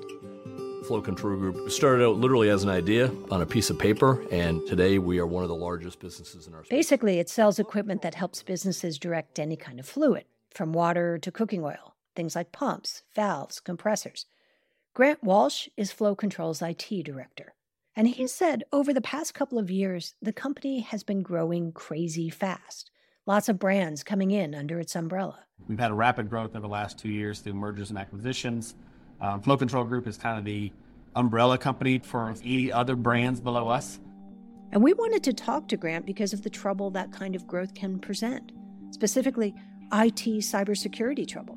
Flow 0.87 1.01
Control 1.01 1.35
Group 1.35 1.69
started 1.69 2.05
out 2.05 2.15
literally 2.15 2.49
as 2.49 2.63
an 2.63 2.69
idea 2.69 3.11
on 3.29 3.41
a 3.41 3.45
piece 3.45 3.69
of 3.69 3.77
paper, 3.77 4.25
and 4.31 4.65
today 4.67 4.99
we 4.99 5.19
are 5.19 5.27
one 5.27 5.43
of 5.43 5.49
the 5.49 5.55
largest 5.55 5.99
businesses 5.99 6.47
in 6.47 6.53
our 6.53 6.63
space. 6.63 6.77
Basically, 6.77 7.19
it 7.19 7.29
sells 7.29 7.59
equipment 7.59 8.03
that 8.03 8.15
helps 8.15 8.41
businesses 8.41 8.97
direct 8.97 9.37
any 9.37 9.57
kind 9.57 9.81
of 9.81 9.85
fluid, 9.85 10.23
from 10.51 10.71
water 10.71 11.17
to 11.17 11.29
cooking 11.29 11.61
oil, 11.61 11.95
things 12.15 12.37
like 12.37 12.53
pumps, 12.53 13.03
valves, 13.13 13.59
compressors. 13.59 14.25
Grant 14.93 15.21
Walsh 15.21 15.67
is 15.75 15.91
Flow 15.91 16.15
Control's 16.15 16.61
IT 16.61 16.87
director. 17.03 17.53
And 17.97 18.07
he 18.07 18.27
said 18.27 18.63
over 18.71 18.93
the 18.93 19.01
past 19.01 19.33
couple 19.33 19.59
of 19.59 19.69
years, 19.69 20.15
the 20.21 20.33
company 20.33 20.79
has 20.79 21.03
been 21.03 21.21
growing 21.21 21.73
crazy 21.73 22.29
fast. 22.29 22.91
Lots 23.25 23.47
of 23.47 23.57
brands 23.57 24.03
coming 24.03 24.31
in 24.31 24.53
under 24.53 24.81
its 24.81 24.97
umbrella. 24.97 25.39
We've 25.69 25.79
had 25.79 25.91
a 25.91 25.93
rapid 25.93 26.29
growth 26.29 26.49
over 26.57 26.59
the 26.59 26.67
last 26.67 26.99
two 26.99 27.07
years 27.07 27.39
through 27.39 27.53
mergers 27.53 27.89
and 27.89 27.97
acquisitions. 27.97 28.75
Um, 29.21 29.41
Flow 29.41 29.55
Control 29.55 29.85
Group 29.85 30.07
is 30.07 30.17
kind 30.17 30.37
of 30.37 30.43
the 30.43 30.73
umbrella 31.15 31.57
company 31.57 31.99
for 31.99 32.29
80 32.29 32.73
other 32.73 32.97
brands 32.97 33.39
below 33.39 33.69
us. 33.69 34.01
And 34.73 34.83
we 34.83 34.91
wanted 34.91 35.23
to 35.23 35.31
talk 35.31 35.69
to 35.69 35.77
Grant 35.77 36.05
because 36.05 36.33
of 36.33 36.41
the 36.41 36.49
trouble 36.49 36.89
that 36.91 37.13
kind 37.13 37.33
of 37.33 37.47
growth 37.47 37.73
can 37.73 37.97
present, 37.97 38.51
specifically 38.91 39.55
IT 39.93 40.25
cybersecurity 40.41 41.25
trouble. 41.25 41.55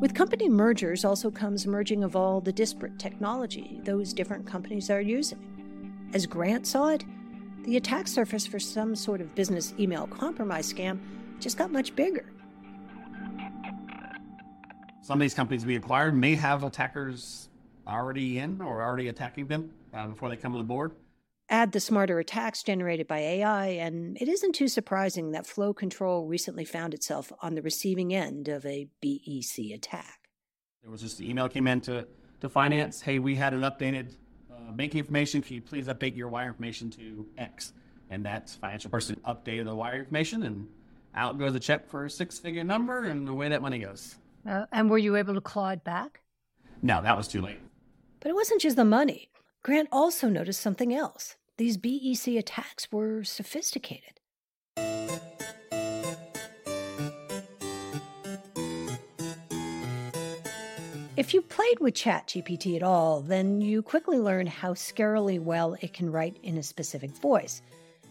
With 0.00 0.14
company 0.14 0.48
mergers 0.48 1.04
also 1.04 1.30
comes 1.30 1.66
merging 1.66 2.02
of 2.02 2.16
all 2.16 2.40
the 2.40 2.52
disparate 2.52 2.98
technology 2.98 3.78
those 3.84 4.14
different 4.14 4.46
companies 4.46 4.88
are 4.88 5.02
using. 5.02 6.08
As 6.14 6.24
Grant 6.24 6.66
saw 6.66 6.88
it, 6.88 7.04
the 7.64 7.76
attack 7.76 8.08
surface 8.08 8.46
for 8.46 8.58
some 8.58 8.94
sort 8.94 9.20
of 9.20 9.34
business 9.34 9.74
email 9.78 10.06
compromise 10.06 10.72
scam 10.72 10.98
just 11.38 11.56
got 11.56 11.70
much 11.70 11.94
bigger. 11.94 12.26
Some 15.02 15.18
of 15.18 15.20
these 15.20 15.34
companies 15.34 15.66
we 15.66 15.76
acquired 15.76 16.14
may 16.14 16.34
have 16.34 16.62
attackers 16.62 17.48
already 17.86 18.38
in 18.38 18.60
or 18.60 18.82
already 18.82 19.08
attacking 19.08 19.46
them 19.46 19.70
uh, 19.92 20.08
before 20.08 20.28
they 20.28 20.36
come 20.36 20.52
on 20.52 20.58
the 20.58 20.64
board. 20.64 20.92
Add 21.48 21.72
the 21.72 21.80
smarter 21.80 22.20
attacks 22.20 22.62
generated 22.62 23.08
by 23.08 23.18
AI, 23.18 23.66
and 23.66 24.16
it 24.20 24.28
isn't 24.28 24.54
too 24.54 24.68
surprising 24.68 25.32
that 25.32 25.48
Flow 25.48 25.74
Control 25.74 26.26
recently 26.26 26.64
found 26.64 26.94
itself 26.94 27.32
on 27.42 27.56
the 27.56 27.62
receiving 27.62 28.14
end 28.14 28.46
of 28.46 28.64
a 28.64 28.86
BEC 29.00 29.72
attack. 29.74 30.28
There 30.82 30.92
was 30.92 31.00
just 31.00 31.18
an 31.18 31.26
email 31.26 31.48
came 31.48 31.66
in 31.66 31.80
to, 31.82 32.06
to 32.40 32.48
finance. 32.48 33.00
Hey, 33.00 33.18
we 33.18 33.34
had 33.34 33.52
an 33.52 33.62
updated 33.62 34.14
uh, 34.70 34.76
bank 34.76 34.94
information. 34.94 35.42
Can 35.42 35.56
you 35.56 35.62
please 35.62 35.86
update 35.86 36.16
your 36.16 36.28
wire 36.28 36.48
information 36.48 36.90
to 36.90 37.26
X? 37.38 37.72
And 38.10 38.24
that 38.24 38.50
financial 38.60 38.90
person 38.90 39.16
updated 39.26 39.66
the 39.66 39.74
wire 39.74 40.00
information, 40.00 40.42
and 40.44 40.66
out 41.14 41.38
goes 41.38 41.54
a 41.54 41.60
check 41.60 41.88
for 41.88 42.06
a 42.06 42.10
six 42.10 42.38
figure 42.38 42.64
number, 42.64 43.04
and 43.04 43.28
away 43.28 43.48
that 43.48 43.62
money 43.62 43.78
goes. 43.78 44.16
Uh, 44.48 44.66
and 44.72 44.90
were 44.90 44.98
you 44.98 45.16
able 45.16 45.34
to 45.34 45.40
claw 45.40 45.70
it 45.70 45.84
back? 45.84 46.20
No, 46.82 47.02
that 47.02 47.16
was 47.16 47.28
too 47.28 47.40
late. 47.40 47.60
But 48.20 48.30
it 48.30 48.34
wasn't 48.34 48.62
just 48.62 48.76
the 48.76 48.84
money. 48.84 49.30
Grant 49.62 49.88
also 49.92 50.28
noticed 50.28 50.60
something 50.60 50.94
else. 50.94 51.36
These 51.56 51.76
BEC 51.76 52.36
attacks 52.36 52.90
were 52.90 53.22
sophisticated. 53.22 54.19
If 61.20 61.34
you 61.34 61.42
played 61.42 61.80
with 61.80 61.92
ChatGPT 61.92 62.76
at 62.76 62.82
all, 62.82 63.20
then 63.20 63.60
you 63.60 63.82
quickly 63.82 64.16
learn 64.16 64.46
how 64.46 64.72
scarily 64.72 65.38
well 65.38 65.76
it 65.82 65.92
can 65.92 66.10
write 66.10 66.38
in 66.42 66.56
a 66.56 66.62
specific 66.62 67.10
voice. 67.10 67.60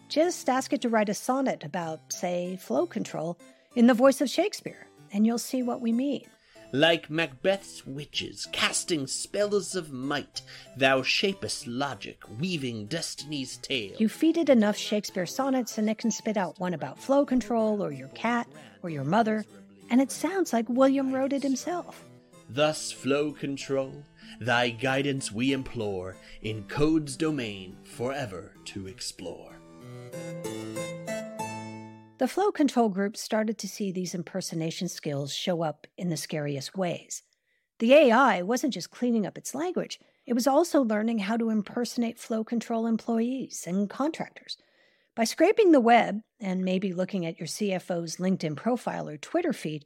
Just 0.10 0.48
ask 0.48 0.74
it 0.74 0.82
to 0.84 0.90
write 0.90 1.10
a 1.10 1.16
sonnet 1.16 1.64
about, 1.64 2.14
say, 2.14 2.60
flow 2.62 2.86
control 2.86 3.36
in 3.76 3.88
the 3.88 3.96
voice 3.96 4.22
of 4.22 4.30
Shakespeare, 4.30 4.86
and 5.12 5.26
you'll 5.26 5.40
see 5.40 5.64
what 5.64 5.82
we 5.82 5.92
mean. 5.92 6.28
Like 6.72 7.10
Macbeth's 7.10 7.84
witches, 7.84 8.48
casting 8.52 9.08
spells 9.08 9.74
of 9.74 9.92
might, 9.92 10.44
thou 10.78 11.02
shapest 11.02 11.66
logic, 11.66 12.22
weaving 12.40 12.86
destiny's 12.86 13.58
tale. 13.58 13.96
You 13.98 14.08
feed 14.08 14.38
it 14.38 14.50
enough 14.50 14.78
Shakespeare 14.78 15.26
sonnets, 15.26 15.80
and 15.80 15.90
it 15.90 15.98
can 15.98 16.12
spit 16.12 16.38
out 16.38 16.60
one 16.60 16.76
about 16.76 17.00
flow 17.00 17.26
control, 17.26 17.84
or 17.84 17.92
your 17.92 18.10
cat, 18.10 18.48
or 18.84 18.92
your 18.92 19.04
mother, 19.04 19.46
and 19.90 20.00
it 20.00 20.12
sounds 20.12 20.54
like 20.54 20.70
William 20.70 21.12
wrote 21.12 21.34
it 21.34 21.42
himself. 21.42 22.06
Thus, 22.50 22.92
flow 22.92 23.32
control, 23.32 24.04
thy 24.42 24.72
guidance 24.72 25.32
we 25.32 25.54
implore, 25.54 26.16
in 26.42 26.64
code's 26.64 27.16
domain 27.16 27.78
forever 27.84 28.56
to 28.66 28.88
explore. 28.88 29.60
The 32.18 32.28
flow 32.28 32.52
control 32.52 32.90
group 32.90 33.16
started 33.16 33.58
to 33.60 33.68
see 33.68 33.92
these 33.92 34.16
impersonation 34.16 34.90
skills 34.90 35.34
show 35.34 35.62
up 35.62 35.86
in 35.96 36.10
the 36.10 36.18
scariest 36.18 36.76
ways. 36.76 37.22
The 37.78 37.94
AI 37.94 38.42
wasn't 38.42 38.74
just 38.74 38.92
cleaning 38.92 39.26
up 39.26 39.38
its 39.38 39.56
language, 39.56 40.00
it 40.26 40.34
was 40.34 40.48
also 40.48 40.82
learning 40.82 41.20
how 41.20 41.38
to 41.38 41.50
impersonate 41.50 42.20
flow 42.20 42.44
control 42.44 42.86
employees 42.86 43.64
and 43.66 43.90
contractors. 43.90 44.58
By 45.16 45.24
scraping 45.24 45.72
the 45.72 45.80
web 45.80 46.22
and 46.40 46.66
maybe 46.66 46.94
looking 46.94 47.26
at 47.26 47.40
your 47.40 47.48
CFO's 47.48 48.18
LinkedIn 48.18 48.56
profile 48.56 49.08
or 49.08 49.18
Twitter 49.18 49.54
feed, 49.54 49.86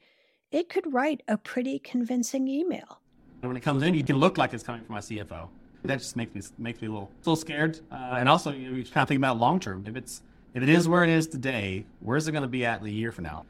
it 0.54 0.70
could 0.70 0.94
write 0.94 1.24
a 1.28 1.38
pretty 1.38 1.80
convincing 1.80 2.48
email. 2.48 3.02
When 3.42 3.58
it 3.58 3.62
comes 3.62 3.84
in, 3.84 3.94
you 3.96 4.04
can 4.06 4.18
look 4.18 4.38
like 4.38 4.54
it's 4.54 4.64
coming 4.64 4.86
from 4.86 4.94
my 4.94 5.02
CFO. 5.02 5.50
That 5.84 5.98
just 5.98 6.16
makes 6.16 6.34
me 6.34 6.42
makes 6.58 6.82
me 6.82 6.88
a 6.88 6.92
little, 6.92 7.10
a 7.14 7.20
little 7.20 7.36
scared. 7.36 7.82
Uh, 7.92 8.16
and 8.18 8.30
also, 8.30 8.54
you, 8.54 8.70
know, 8.70 8.78
you 8.78 8.86
kind 8.86 9.04
of 9.04 9.10
think 9.10 9.18
about 9.18 9.38
long 9.38 9.60
term. 9.60 9.84
If 9.86 9.98
it's 9.98 10.22
if 10.54 10.64
it 10.64 10.70
is 10.70 10.88
where 10.88 11.04
it 11.04 11.10
is 11.10 11.28
today, 11.28 11.86
where's 12.00 12.28
it 12.28 12.32
going 12.32 12.44
to 12.44 12.48
be 12.48 12.64
at 12.64 12.80
in 12.80 12.88
a 12.88 12.92
year 12.92 13.12
from 13.12 13.26
now? 13.26 13.46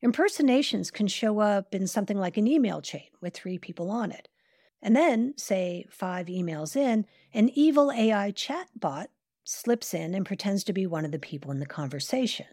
Impersonations 0.00 0.90
can 0.90 1.08
show 1.08 1.40
up 1.40 1.74
in 1.74 1.86
something 1.86 2.16
like 2.16 2.38
an 2.38 2.46
email 2.46 2.80
chain 2.80 3.08
with 3.20 3.34
three 3.34 3.58
people 3.58 3.90
on 3.90 4.10
it. 4.10 4.28
And 4.80 4.96
then, 4.96 5.34
say 5.36 5.84
five 5.90 6.26
emails 6.26 6.74
in, 6.74 7.04
an 7.34 7.50
evil 7.54 7.92
AI 7.92 8.32
chatbot 8.32 9.08
slips 9.44 9.92
in 9.92 10.14
and 10.14 10.24
pretends 10.24 10.64
to 10.64 10.72
be 10.72 10.86
one 10.86 11.04
of 11.04 11.12
the 11.12 11.18
people 11.18 11.50
in 11.50 11.58
the 11.58 11.66
conversation. 11.66 12.46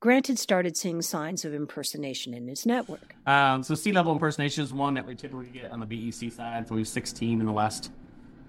Grant 0.00 0.28
had 0.28 0.38
started 0.38 0.76
seeing 0.76 1.02
signs 1.02 1.44
of 1.44 1.52
impersonation 1.52 2.32
in 2.32 2.46
his 2.46 2.64
network. 2.64 3.16
Um, 3.26 3.64
so, 3.64 3.74
C 3.74 3.90
level 3.90 4.12
impersonation 4.12 4.62
is 4.62 4.72
one 4.72 4.94
that 4.94 5.04
we 5.04 5.16
typically 5.16 5.46
get 5.46 5.72
on 5.72 5.80
the 5.80 5.86
BEC 5.86 6.30
side. 6.30 6.68
So, 6.68 6.76
we 6.76 6.82
have 6.82 6.88
16 6.88 7.40
in 7.40 7.44
the 7.44 7.52
last 7.52 7.90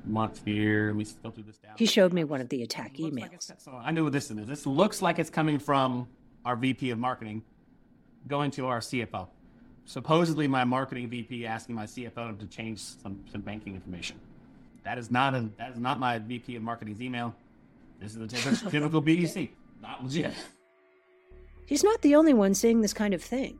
month 0.06 0.41
here. 0.46 0.94
We 0.94 1.06
filter 1.06 1.41
this 1.41 1.58
down. 1.58 1.74
He 1.75 1.88
showed 1.88 2.13
me 2.13 2.24
one 2.24 2.39
of 2.39 2.50
the 2.50 2.62
attack 2.62 2.96
emails. 2.98 3.50
Like 3.50 3.60
so 3.60 3.72
I 3.74 3.91
knew 3.91 4.03
what 4.03 4.13
this 4.13 4.29
is. 4.29 4.46
This 4.46 4.65
looks 4.65 5.01
like 5.01 5.18
it's 5.18 5.29
coming 5.29 5.58
from 5.58 6.08
our 6.46 6.56
VP 6.56 6.91
of 6.91 7.00
marketing 7.00 7.44
going 8.27 8.51
to 8.51 8.68
our 8.68 8.79
CFO. 8.79 9.27
Supposedly, 9.86 10.48
my 10.48 10.63
marketing 10.63 11.10
VP 11.10 11.48
asking 11.48 11.74
my 11.74 11.86
CFO 11.86 12.38
to 12.38 12.46
change 12.46 12.79
some, 12.79 13.24
some 13.32 13.41
banking 13.41 13.74
information. 13.74 14.20
That 14.84 14.98
is 15.00 15.10
not 15.10 15.34
a 15.34 15.50
that 15.58 15.72
is 15.72 15.79
not 15.79 16.00
my 16.00 16.20
VP 16.20 16.56
of 16.56 16.62
marketing's 16.62 17.01
email. 17.01 17.36
This 18.00 18.15
is 18.15 18.22
a 18.22 18.27
typical, 18.27 18.72
typical 18.72 19.01
BEC. 19.01 19.50
Not 19.82 20.03
legit. 20.03 20.34
He's 21.69 21.83
not 21.83 22.01
the 22.01 22.15
only 22.15 22.33
one 22.33 22.55
seeing 22.55 22.81
this 22.81 22.95
kind 22.95 23.13
of 23.13 23.21
thing. 23.21 23.59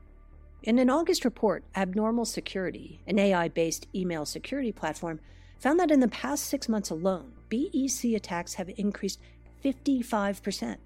In 0.64 0.80
an 0.80 0.90
August 0.90 1.24
report, 1.24 1.62
Abnormal 1.76 2.24
Security, 2.24 2.98
an 3.06 3.20
AI 3.20 3.46
based 3.46 3.86
email 3.94 4.26
security 4.26 4.72
platform, 4.72 5.20
found 5.60 5.78
that 5.78 5.92
in 5.92 6.00
the 6.00 6.08
past 6.08 6.46
six 6.46 6.68
months 6.68 6.90
alone, 6.90 7.30
BEC 7.50 8.16
attacks 8.16 8.54
have 8.54 8.68
increased 8.76 9.20
55%. 9.64 10.78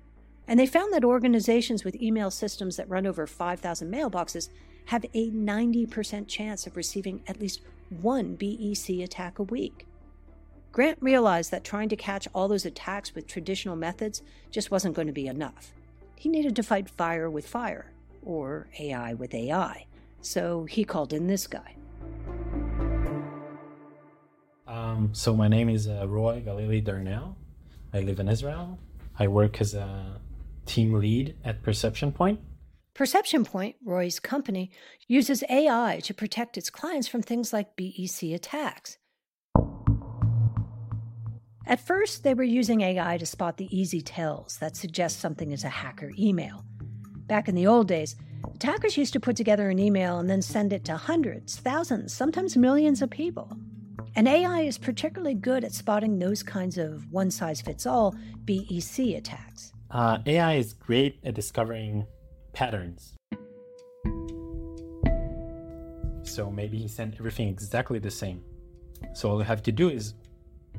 And 0.47 0.61
they 0.61 0.67
found 0.67 0.93
that 0.93 1.03
organizations 1.03 1.83
with 1.83 1.97
email 1.97 2.31
systems 2.31 2.77
that 2.77 2.91
run 2.91 3.07
over 3.07 3.27
5,000 3.27 3.91
mailboxes 3.91 4.51
have 4.85 5.07
a 5.15 5.31
90% 5.31 6.29
chance 6.29 6.67
of 6.67 6.77
receiving 6.77 7.23
at 7.27 7.41
least 7.41 7.63
one 8.03 8.35
BEC 8.35 8.99
attack 9.03 9.39
a 9.39 9.45
week. 9.45 9.87
Grant 10.73 10.99
realized 11.01 11.51
that 11.53 11.65
trying 11.65 11.89
to 11.89 11.97
catch 11.97 12.29
all 12.35 12.49
those 12.49 12.67
attacks 12.67 13.15
with 13.15 13.27
traditional 13.27 13.77
methods 13.77 14.21
just 14.51 14.71
wasn't 14.71 14.95
going 14.95 15.07
to 15.07 15.15
be 15.15 15.27
enough. 15.27 15.73
He 16.17 16.29
needed 16.29 16.57
to 16.57 16.63
fight 16.63 16.89
fire 16.89 17.29
with 17.29 17.47
fire, 17.47 17.93
or 18.23 18.69
AI 18.79 19.15
with 19.15 19.35
AI. 19.35 19.87
So 20.21 20.65
he 20.65 20.85
called 20.85 21.13
in 21.13 21.27
this 21.27 21.47
guy. 21.47 21.77
Um, 24.67 25.11
so 25.13 25.35
my 25.35 25.49
name 25.49 25.69
is 25.69 25.87
uh, 25.87 26.07
Roy 26.09 26.43
Galili 26.45 26.83
Darnell. 26.83 27.37
I 27.93 28.01
live 28.01 28.19
in 28.21 28.29
Israel. 28.29 28.79
I 29.19 29.29
work 29.29 29.61
as 29.61 29.75
a 29.75 30.21
team 30.67 30.95
lead 30.95 31.37
at 31.45 31.63
Perception 31.63 32.11
Point. 32.11 32.41
Perception 32.95 33.45
Point, 33.45 33.77
Roy's 33.85 34.19
company, 34.21 34.71
uses 35.09 35.45
AI 35.51 36.01
to 36.05 36.15
protect 36.15 36.57
its 36.57 36.71
clients 36.71 37.09
from 37.09 37.23
things 37.23 37.53
like 37.53 37.77
BEC 37.77 38.31
attacks. 38.33 38.99
At 41.67 41.81
first, 41.81 42.23
they 42.23 42.35
were 42.35 42.43
using 42.43 42.83
AI 42.83 43.17
to 43.19 43.27
spot 43.27 43.57
the 43.57 43.75
easy 43.77 44.01
tells 44.01 44.59
that 44.59 44.77
suggest 44.77 45.21
something 45.21 45.51
is 45.53 45.65
a 45.65 45.69
hacker 45.69 46.13
email. 46.19 46.65
Back 47.27 47.49
in 47.49 47.55
the 47.55 47.67
old 47.67 47.89
days, 47.89 48.17
Attackers 48.55 48.97
used 48.97 49.13
to 49.15 49.21
put 49.21 49.37
together 49.37 49.69
an 49.71 49.79
email 49.79 50.19
and 50.19 50.29
then 50.29 50.43
send 50.43 50.73
it 50.73 50.85
to 50.85 50.97
hundreds, 50.97 51.57
thousands, 51.57 52.13
sometimes 52.13 52.57
millions 52.57 53.03
of 53.03 53.11
people. 53.11 53.57
And 54.17 54.29
AI 54.29 54.63
is 54.63 54.79
particularly 54.79 55.35
good 55.35 55.65
at 55.65 55.73
spotting 55.73 56.19
those 56.19 56.43
kinds 56.43 56.79
of 56.79 57.11
one 57.13 57.31
size 57.31 57.61
fits 57.61 57.87
all 57.87 58.15
BEC 58.45 59.17
attacks. 59.17 59.73
Uh, 59.91 60.19
AI 60.27 60.55
is 60.55 60.73
great 60.73 61.19
at 61.25 61.35
discovering 61.35 62.07
patterns. 62.53 63.15
So 66.23 66.51
maybe 66.51 66.79
he 66.79 66.89
sent 66.89 67.15
everything 67.19 67.49
exactly 67.49 67.99
the 67.99 68.11
same. 68.11 68.43
So 69.15 69.31
all 69.31 69.39
you 69.39 69.45
have 69.45 69.63
to 69.65 69.73
do 69.73 69.89
is 69.91 70.15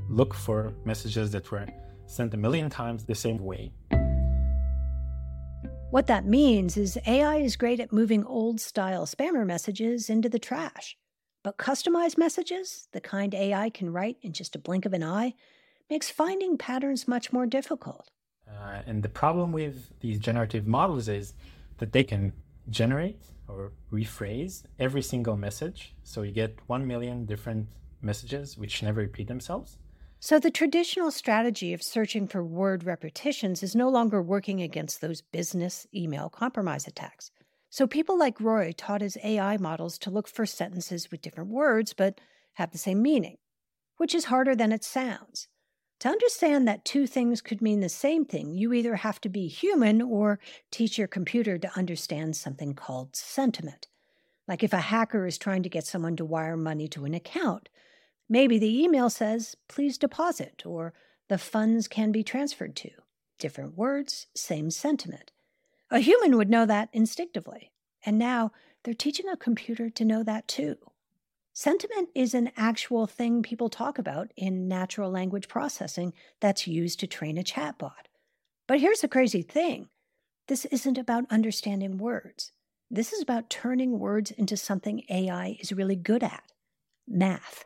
look 0.10 0.34
for 0.34 0.74
messages 0.86 1.32
that 1.32 1.52
were 1.52 1.68
sent 2.06 2.34
a 2.34 2.38
million 2.38 2.70
times 2.70 3.06
the 3.06 3.16
same 3.16 3.40
way. 3.40 3.72
What 5.92 6.08
that 6.08 6.26
means 6.26 6.78
is 6.78 7.00
AI 7.08 7.38
is 7.38 7.56
great 7.56 7.80
at 7.80 7.94
moving 7.94 8.26
old 8.26 8.60
style 8.60 9.06
spammer 9.06 9.46
messages 9.46 10.10
into 10.10 10.28
the 10.28 10.40
trash. 10.40 10.98
But 11.44 11.58
customized 11.58 12.18
messages, 12.18 12.88
the 12.92 13.00
kind 13.00 13.34
AI 13.34 13.70
can 13.70 13.94
write 13.94 14.18
in 14.22 14.34
just 14.34 14.56
a 14.56 14.60
blink 14.60 14.86
of 14.86 14.94
an 14.94 15.04
eye, 15.04 15.36
makes 15.90 16.10
finding 16.10 16.58
patterns 16.58 17.08
much 17.08 17.32
more 17.32 17.46
difficult. 17.46 18.10
Uh, 18.48 18.82
and 18.86 19.04
the 19.04 19.10
problem 19.10 19.52
with 19.52 19.98
these 20.00 20.20
generative 20.20 20.68
models 20.68 21.08
is 21.08 21.34
that 21.78 21.94
they 21.94 22.04
can 22.04 22.34
generate 22.70 23.22
or 23.48 23.72
rephrase 23.92 24.64
every 24.80 25.02
single 25.02 25.38
message. 25.38 25.94
So 26.04 26.24
you 26.24 26.32
get 26.32 26.58
1 26.68 26.88
million 26.88 27.26
different 27.26 27.70
messages 28.02 28.58
which 28.58 28.82
never 28.82 29.02
repeat 29.02 29.28
themselves. 29.28 29.78
So 30.26 30.40
the 30.40 30.50
traditional 30.50 31.12
strategy 31.12 31.72
of 31.72 31.84
searching 31.84 32.28
for 32.28 32.44
word 32.44 32.84
repetitions 32.84 33.62
is 33.62 33.76
no 33.76 33.90
longer 33.90 34.24
working 34.24 34.60
against 34.60 35.00
those 35.00 35.22
business 35.22 35.86
email 35.94 36.30
compromise 36.30 36.88
attacks. 36.88 37.30
So 37.70 37.86
people 37.86 38.18
like 38.18 38.42
Roy 38.42 38.74
taught 38.76 39.02
his 39.02 39.20
AI 39.24 39.58
models 39.58 40.00
to 40.00 40.10
look 40.10 40.28
for 40.28 40.48
sentences 40.48 41.12
with 41.12 41.22
different 41.22 41.52
words 41.52 41.94
but 41.94 42.20
have 42.54 42.72
the 42.72 42.80
same 42.80 43.04
meaning, 43.04 43.38
which 43.98 44.16
is 44.16 44.26
harder 44.26 44.56
than 44.56 44.72
it 44.72 44.84
sounds. 44.84 45.48
To 46.00 46.10
understand 46.10 46.68
that 46.68 46.86
two 46.86 47.06
things 47.06 47.40
could 47.40 47.62
mean 47.62 47.82
the 47.82 47.88
same 47.88 48.26
thing, 48.26 48.56
you 48.56 48.74
either 48.74 48.96
have 48.96 49.22
to 49.22 49.30
be 49.30 49.48
human 49.48 50.02
or 50.02 50.40
teach 50.72 50.98
your 50.98 51.08
computer 51.08 51.60
to 51.60 51.78
understand 51.78 52.36
something 52.36 52.74
called 52.74 53.16
sentiment. 53.16 53.86
Like 54.48 54.64
if 54.64 54.74
a 54.74 54.78
hacker 54.78 55.28
is 55.28 55.38
trying 55.38 55.62
to 55.62 55.70
get 55.70 55.86
someone 55.86 56.16
to 56.16 56.26
wire 56.26 56.58
money 56.58 56.88
to 56.88 57.06
an 57.06 57.14
account, 57.14 57.70
maybe 58.30 58.58
the 58.58 58.84
email 58.84 59.10
says, 59.10 59.56
please 59.68 59.98
deposit, 59.98 60.64
or 60.66 60.94
the 61.30 61.38
funds 61.38 61.88
can 61.88 62.12
be 62.12 62.24
transferred 62.24 62.76
to. 62.78 62.92
Different 63.40 63.78
words, 63.78 64.28
same 64.36 64.72
sentiment. 64.72 65.32
A 65.92 66.00
human 66.00 66.38
would 66.38 66.50
know 66.50 66.66
that 66.66 66.90
instinctively, 66.94 67.72
and 68.06 68.18
now 68.18 68.52
they're 68.84 68.94
teaching 68.94 69.30
a 69.30 69.38
computer 69.38 69.90
to 69.90 70.06
know 70.06 70.24
that 70.24 70.48
too. 70.48 70.78
Sentiment 71.54 72.10
is 72.14 72.34
an 72.34 72.52
actual 72.58 73.08
thing 73.08 73.42
people 73.42 73.70
talk 73.70 73.98
about 73.98 74.32
in 74.36 74.68
natural 74.68 75.10
language 75.10 75.48
processing 75.48 76.14
that's 76.42 76.68
used 76.68 77.00
to 77.00 77.08
train 77.08 77.38
a 77.38 77.44
chatbot. 77.44 78.10
But 78.68 78.82
here's 78.82 79.02
the 79.02 79.08
crazy 79.08 79.42
thing 79.42 79.90
this 80.48 80.66
isn't 80.66 80.98
about 80.98 81.26
understanding 81.30 81.98
words. 81.98 82.52
This 82.92 83.14
is 83.14 83.22
about 83.22 83.50
turning 83.50 84.00
words 84.00 84.32
into 84.32 84.58
something 84.58 85.04
AI 85.10 85.58
is 85.60 85.72
really 85.72 85.96
good 85.96 86.24
at 86.24 86.44
math. 87.08 87.66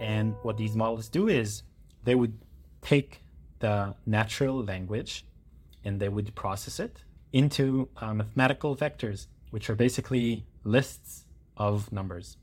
And 0.00 0.34
what 0.42 0.56
these 0.56 0.74
models 0.74 1.08
do 1.08 1.28
is 1.28 1.62
they 2.04 2.14
would 2.14 2.38
take 2.80 3.22
the 3.58 3.94
natural 4.06 4.64
language 4.64 5.26
and 5.84 6.00
they 6.00 6.08
would 6.08 6.34
process 6.34 6.80
it 6.80 7.04
into 7.32 7.88
uh, 7.98 8.14
mathematical 8.14 8.74
vectors 8.74 9.26
which 9.50 9.68
are 9.68 9.74
basically 9.74 10.44
lists 10.64 11.26
of 11.56 11.92
numbers. 11.92 12.36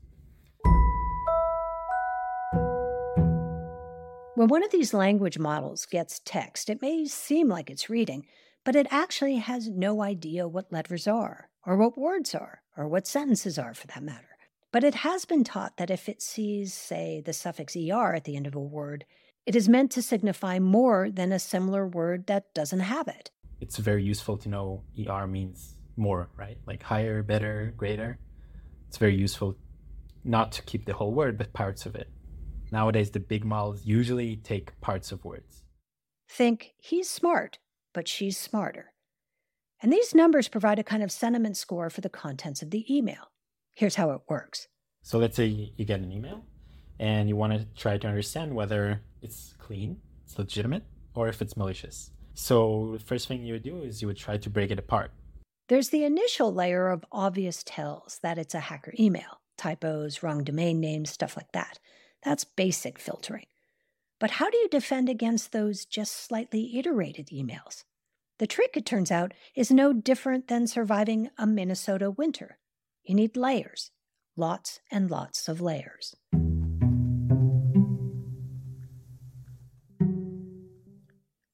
When 4.34 4.48
one 4.48 4.62
of 4.62 4.70
these 4.70 4.94
language 4.94 5.38
models 5.38 5.84
gets 5.86 6.20
text, 6.24 6.70
it 6.70 6.80
may 6.80 7.06
seem 7.06 7.48
like 7.48 7.70
it's 7.70 7.90
reading, 7.90 8.24
but 8.64 8.76
it 8.76 8.86
actually 8.90 9.36
has 9.36 9.68
no 9.68 10.00
idea 10.00 10.46
what 10.46 10.72
letters 10.72 11.08
are, 11.08 11.48
or 11.66 11.76
what 11.76 11.98
words 11.98 12.36
are, 12.36 12.62
or 12.76 12.86
what 12.86 13.08
sentences 13.08 13.58
are 13.58 13.74
for 13.74 13.88
that 13.88 14.02
matter. 14.02 14.27
But 14.70 14.84
it 14.84 14.96
has 14.96 15.24
been 15.24 15.44
taught 15.44 15.78
that 15.78 15.90
if 15.90 16.08
it 16.08 16.20
sees, 16.20 16.74
say, 16.74 17.22
the 17.24 17.32
suffix 17.32 17.74
er 17.74 18.14
at 18.14 18.24
the 18.24 18.36
end 18.36 18.46
of 18.46 18.54
a 18.54 18.60
word, 18.60 19.06
it 19.46 19.56
is 19.56 19.68
meant 19.68 19.90
to 19.92 20.02
signify 20.02 20.58
more 20.58 21.10
than 21.10 21.32
a 21.32 21.38
similar 21.38 21.86
word 21.86 22.26
that 22.26 22.52
doesn't 22.54 22.80
have 22.80 23.08
it. 23.08 23.30
It's 23.60 23.78
very 23.78 24.04
useful 24.04 24.36
to 24.38 24.48
know 24.48 24.84
er 25.08 25.26
means 25.26 25.74
more, 25.96 26.28
right? 26.36 26.58
Like 26.66 26.82
higher, 26.82 27.22
better, 27.22 27.72
greater. 27.76 28.18
It's 28.88 28.98
very 28.98 29.16
useful 29.16 29.56
not 30.22 30.52
to 30.52 30.62
keep 30.62 30.84
the 30.84 30.94
whole 30.94 31.12
word, 31.12 31.38
but 31.38 31.54
parts 31.54 31.86
of 31.86 31.94
it. 31.94 32.10
Nowadays, 32.70 33.10
the 33.10 33.20
big 33.20 33.46
models 33.46 33.86
usually 33.86 34.36
take 34.36 34.78
parts 34.82 35.12
of 35.12 35.24
words. 35.24 35.64
Think, 36.28 36.74
he's 36.76 37.08
smart, 37.08 37.58
but 37.94 38.06
she's 38.06 38.36
smarter. 38.36 38.92
And 39.82 39.90
these 39.90 40.14
numbers 40.14 40.48
provide 40.48 40.78
a 40.78 40.84
kind 40.84 41.02
of 41.02 41.10
sentiment 41.10 41.56
score 41.56 41.88
for 41.88 42.02
the 42.02 42.10
contents 42.10 42.60
of 42.60 42.70
the 42.70 42.84
email. 42.94 43.30
Here's 43.78 43.94
how 43.94 44.10
it 44.10 44.22
works. 44.28 44.66
So 45.02 45.18
let's 45.18 45.36
say 45.36 45.46
you 45.46 45.84
get 45.84 46.00
an 46.00 46.10
email 46.10 46.44
and 46.98 47.28
you 47.28 47.36
want 47.36 47.52
to 47.52 47.64
try 47.80 47.96
to 47.96 48.08
understand 48.08 48.52
whether 48.52 49.02
it's 49.22 49.54
clean, 49.56 50.00
it's 50.24 50.36
legitimate, 50.36 50.82
or 51.14 51.28
if 51.28 51.40
it's 51.40 51.56
malicious. 51.56 52.10
So 52.34 52.94
the 52.94 53.04
first 53.04 53.28
thing 53.28 53.44
you 53.44 53.52
would 53.52 53.62
do 53.62 53.82
is 53.82 54.02
you 54.02 54.08
would 54.08 54.16
try 54.16 54.36
to 54.36 54.50
break 54.50 54.72
it 54.72 54.80
apart. 54.80 55.12
There's 55.68 55.90
the 55.90 56.02
initial 56.02 56.52
layer 56.52 56.88
of 56.88 57.04
obvious 57.12 57.62
tells 57.62 58.18
that 58.24 58.36
it's 58.36 58.52
a 58.52 58.58
hacker 58.58 58.94
email 58.98 59.42
typos, 59.56 60.24
wrong 60.24 60.42
domain 60.42 60.80
names, 60.80 61.10
stuff 61.10 61.36
like 61.36 61.52
that. 61.52 61.78
That's 62.24 62.42
basic 62.42 62.98
filtering. 62.98 63.46
But 64.18 64.32
how 64.32 64.50
do 64.50 64.56
you 64.56 64.68
defend 64.68 65.08
against 65.08 65.52
those 65.52 65.84
just 65.84 66.16
slightly 66.16 66.76
iterated 66.76 67.28
emails? 67.28 67.84
The 68.38 68.48
trick, 68.48 68.76
it 68.76 68.84
turns 68.84 69.12
out, 69.12 69.34
is 69.54 69.70
no 69.70 69.92
different 69.92 70.48
than 70.48 70.66
surviving 70.66 71.30
a 71.38 71.46
Minnesota 71.46 72.10
winter. 72.10 72.58
You 73.08 73.14
need 73.14 73.38
layers, 73.38 73.90
lots 74.36 74.80
and 74.90 75.10
lots 75.10 75.48
of 75.48 75.62
layers. 75.62 76.14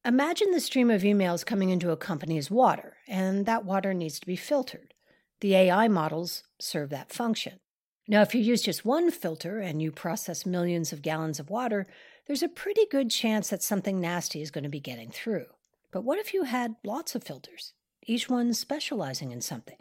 Imagine 0.05 0.51
the 0.51 0.59
stream 0.59 0.91
of 0.91 1.03
emails 1.03 1.47
coming 1.47 1.71
into 1.71 1.93
a 1.93 1.97
company 1.97 2.39
as 2.39 2.51
water, 2.51 2.97
and 3.07 3.47
that 3.47 3.65
water 3.65 3.95
needs 3.95 4.19
to 4.19 4.27
be 4.27 4.35
filtered. 4.35 4.95
The 5.41 5.55
AI 5.55 5.87
models 5.87 6.43
serve 6.59 6.91
that 6.91 7.13
function. 7.13 7.61
Now, 8.09 8.23
if 8.23 8.35
you 8.35 8.41
use 8.41 8.61
just 8.61 8.85
one 8.85 9.13
filter 9.13 9.61
and 9.61 9.81
you 9.81 9.93
process 9.93 10.45
millions 10.45 10.93
of 10.93 11.03
gallons 11.03 11.39
of 11.39 11.51
water, 11.51 11.87
there's 12.27 12.43
a 12.43 12.49
pretty 12.49 12.85
good 12.91 13.13
chance 13.13 13.51
that 13.51 13.63
something 13.63 14.01
nasty 14.01 14.43
is 14.43 14.51
going 14.51 14.65
to 14.65 14.69
be 14.71 14.81
getting 14.81 15.13
through. 15.13 15.47
But 15.93 16.03
what 16.03 16.19
if 16.19 16.35
you 16.35 16.43
had 16.43 16.75
lots 16.83 17.15
of 17.15 17.23
filters, 17.23 17.75
each 18.05 18.29
one 18.29 18.53
specializing 18.55 19.31
in 19.31 19.41
something? 19.41 19.77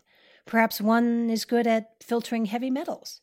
Perhaps 0.45 0.82
one 0.82 1.29
is 1.29 1.45
good 1.45 1.65
at 1.65 1.91
filtering 2.01 2.45
heavy 2.45 2.69
metals. 2.69 3.21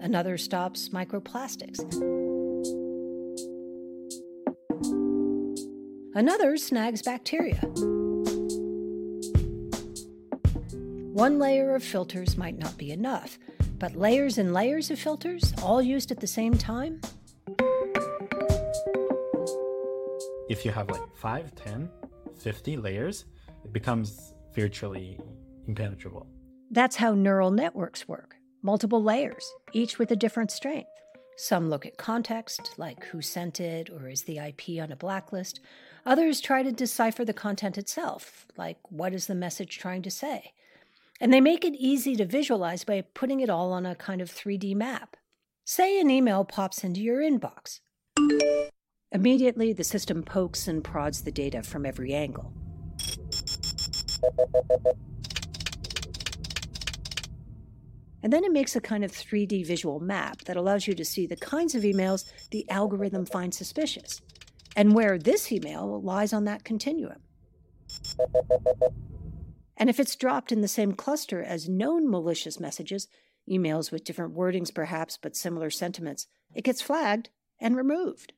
Another 0.00 0.36
stops 0.38 0.90
microplastics. 0.90 1.80
Another 6.14 6.56
snags 6.56 7.02
bacteria. 7.02 7.60
One 11.12 11.38
layer 11.38 11.74
of 11.74 11.82
filters 11.82 12.36
might 12.36 12.58
not 12.58 12.76
be 12.76 12.90
enough, 12.90 13.38
but 13.78 13.96
layers 13.96 14.38
and 14.38 14.52
layers 14.52 14.90
of 14.90 14.98
filters, 14.98 15.52
all 15.62 15.80
used 15.80 16.10
at 16.10 16.20
the 16.20 16.26
same 16.26 16.56
time? 16.56 17.00
If 20.48 20.64
you 20.64 20.70
have 20.70 20.90
like 20.90 21.16
5, 21.16 21.54
10, 21.54 21.90
50 22.38 22.76
layers, 22.76 23.24
it 23.64 23.72
becomes 23.72 24.34
virtually 24.54 25.20
impenetrable. 25.66 26.26
That's 26.70 26.96
how 26.96 27.14
neural 27.14 27.50
networks 27.50 28.08
work 28.08 28.36
multiple 28.66 29.00
layers, 29.00 29.54
each 29.72 29.96
with 29.96 30.10
a 30.10 30.16
different 30.16 30.50
strength. 30.50 30.90
Some 31.36 31.70
look 31.70 31.86
at 31.86 31.98
context, 31.98 32.74
like 32.76 33.04
who 33.04 33.22
sent 33.22 33.60
it 33.60 33.88
or 33.90 34.08
is 34.08 34.22
the 34.22 34.38
IP 34.38 34.82
on 34.82 34.90
a 34.90 34.96
blacklist. 34.96 35.60
Others 36.04 36.40
try 36.40 36.64
to 36.64 36.72
decipher 36.72 37.24
the 37.24 37.32
content 37.32 37.78
itself, 37.78 38.44
like 38.56 38.78
what 38.88 39.14
is 39.14 39.28
the 39.28 39.36
message 39.36 39.78
trying 39.78 40.02
to 40.02 40.10
say. 40.10 40.52
And 41.20 41.32
they 41.32 41.40
make 41.40 41.64
it 41.64 41.74
easy 41.76 42.16
to 42.16 42.24
visualize 42.24 42.82
by 42.82 43.02
putting 43.14 43.38
it 43.38 43.50
all 43.50 43.72
on 43.72 43.86
a 43.86 43.94
kind 43.94 44.20
of 44.20 44.32
3D 44.32 44.74
map. 44.74 45.16
Say 45.64 46.00
an 46.00 46.10
email 46.10 46.44
pops 46.44 46.82
into 46.82 47.00
your 47.00 47.20
inbox. 47.20 47.80
Immediately, 49.16 49.72
the 49.72 49.82
system 49.82 50.22
pokes 50.22 50.68
and 50.68 50.84
prods 50.84 51.22
the 51.22 51.32
data 51.32 51.62
from 51.62 51.86
every 51.86 52.12
angle. 52.12 52.52
And 58.22 58.30
then 58.30 58.44
it 58.44 58.52
makes 58.52 58.76
a 58.76 58.80
kind 58.80 59.02
of 59.04 59.12
3D 59.12 59.64
visual 59.64 60.00
map 60.00 60.42
that 60.42 60.58
allows 60.58 60.86
you 60.86 60.94
to 60.94 61.04
see 61.04 61.26
the 61.26 61.34
kinds 61.34 61.74
of 61.74 61.82
emails 61.82 62.24
the 62.50 62.68
algorithm 62.68 63.24
finds 63.24 63.56
suspicious. 63.56 64.20
and 64.76 64.92
where 64.94 65.18
this 65.18 65.50
email 65.50 66.02
lies 66.02 66.34
on 66.34 66.44
that 66.44 66.62
continuum. 66.62 67.22
And 69.78 69.88
if 69.88 69.98
it's 69.98 70.14
dropped 70.14 70.52
in 70.52 70.60
the 70.60 70.68
same 70.68 70.92
cluster 70.92 71.42
as 71.42 71.68
known 71.68 72.10
malicious 72.10 72.60
messages, 72.60 73.08
emails 73.50 73.90
with 73.90 74.04
different 74.04 74.36
wordings 74.36 74.74
perhaps 74.74 75.18
but 75.20 75.34
similar 75.34 75.70
sentiments, 75.70 76.26
it 76.54 76.64
gets 76.64 76.82
flagged 76.82 77.30
and 77.58 77.74
removed. 77.74 78.34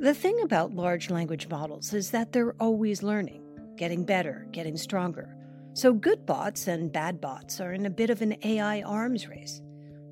The 0.00 0.14
thing 0.14 0.40
about 0.40 0.72
large 0.72 1.10
language 1.10 1.46
models 1.48 1.92
is 1.92 2.10
that 2.12 2.32
they're 2.32 2.54
always 2.58 3.02
learning, 3.02 3.42
getting 3.76 4.02
better, 4.02 4.46
getting 4.50 4.78
stronger. 4.78 5.36
So 5.74 5.92
good 5.92 6.24
bots 6.24 6.68
and 6.68 6.90
bad 6.90 7.20
bots 7.20 7.60
are 7.60 7.74
in 7.74 7.84
a 7.84 7.90
bit 7.90 8.08
of 8.08 8.22
an 8.22 8.34
AI 8.42 8.80
arms 8.80 9.28
race. 9.28 9.60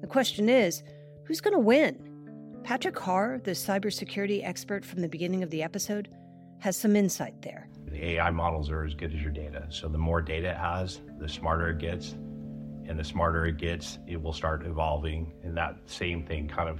The 0.02 0.06
question 0.06 0.50
is 0.50 0.82
who's 1.24 1.40
going 1.40 1.54
to 1.54 1.58
win? 1.58 2.60
Patrick 2.64 2.98
Harr, 2.98 3.40
the 3.42 3.52
cybersecurity 3.52 4.46
expert 4.46 4.84
from 4.84 5.00
the 5.00 5.08
beginning 5.08 5.42
of 5.42 5.48
the 5.48 5.62
episode, 5.62 6.10
has 6.58 6.76
some 6.76 6.94
insight 6.94 7.40
there. 7.40 7.70
The 7.86 8.10
AI 8.10 8.28
models 8.28 8.68
are 8.68 8.84
as 8.84 8.92
good 8.92 9.14
as 9.14 9.22
your 9.22 9.32
data. 9.32 9.68
So 9.70 9.88
the 9.88 9.96
more 9.96 10.20
data 10.20 10.50
it 10.50 10.58
has, 10.58 11.00
the 11.18 11.30
smarter 11.30 11.70
it 11.70 11.78
gets. 11.78 12.10
And 12.10 12.98
the 12.98 13.04
smarter 13.04 13.46
it 13.46 13.56
gets, 13.56 14.00
it 14.06 14.20
will 14.20 14.34
start 14.34 14.66
evolving. 14.66 15.32
And 15.42 15.56
that 15.56 15.76
same 15.86 16.26
thing 16.26 16.46
kind 16.46 16.68
of 16.68 16.78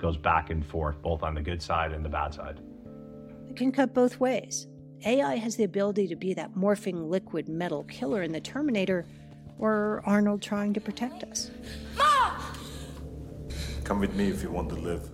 goes 0.00 0.16
back 0.16 0.50
and 0.50 0.64
forth, 0.66 1.00
both 1.02 1.22
on 1.22 1.34
the 1.34 1.42
good 1.42 1.62
side 1.62 1.92
and 1.92 2.04
the 2.04 2.08
bad 2.08 2.34
side. 2.34 2.60
It 3.48 3.56
can 3.56 3.72
cut 3.72 3.94
both 3.94 4.18
ways. 4.20 4.66
AI 5.04 5.36
has 5.36 5.56
the 5.56 5.64
ability 5.64 6.08
to 6.08 6.16
be 6.16 6.34
that 6.34 6.54
morphing 6.54 7.08
liquid 7.08 7.48
metal 7.48 7.84
killer 7.84 8.22
in 8.22 8.32
the 8.32 8.40
Terminator, 8.40 9.06
or 9.58 10.02
Arnold 10.04 10.42
trying 10.42 10.72
to 10.74 10.80
protect 10.80 11.24
us. 11.24 11.50
Mom! 11.96 12.32
Come 13.84 14.00
with 14.00 14.14
me 14.14 14.28
if 14.28 14.42
you 14.42 14.50
want 14.50 14.68
to 14.70 14.76
live. 14.76 15.10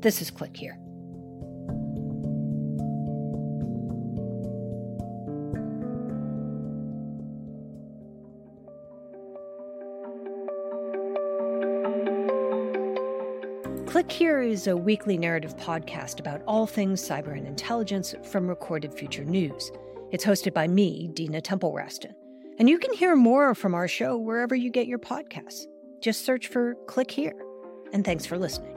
This 0.00 0.22
is 0.22 0.30
Click 0.30 0.56
Here. 0.56 0.78
Here 14.08 14.40
is 14.40 14.66
a 14.68 14.76
weekly 14.76 15.18
narrative 15.18 15.56
podcast 15.56 16.20
about 16.20 16.40
all 16.46 16.66
things 16.66 17.06
cyber 17.06 17.36
and 17.36 17.46
intelligence 17.46 18.14
from 18.22 18.48
Recorded 18.48 18.94
Future 18.94 19.24
News. 19.24 19.72
It's 20.12 20.24
hosted 20.24 20.54
by 20.54 20.68
me, 20.68 21.08
Dina 21.08 21.40
Temple 21.40 21.72
Raston. 21.72 22.14
And 22.58 22.68
you 22.68 22.78
can 22.78 22.94
hear 22.94 23.16
more 23.16 23.54
from 23.54 23.74
our 23.74 23.88
show 23.88 24.16
wherever 24.16 24.54
you 24.54 24.70
get 24.70 24.86
your 24.86 25.00
podcasts. 25.00 25.64
Just 26.00 26.24
search 26.24 26.46
for 26.46 26.76
Click 26.86 27.10
Here. 27.10 27.34
And 27.92 28.04
thanks 28.04 28.24
for 28.24 28.38
listening. 28.38 28.75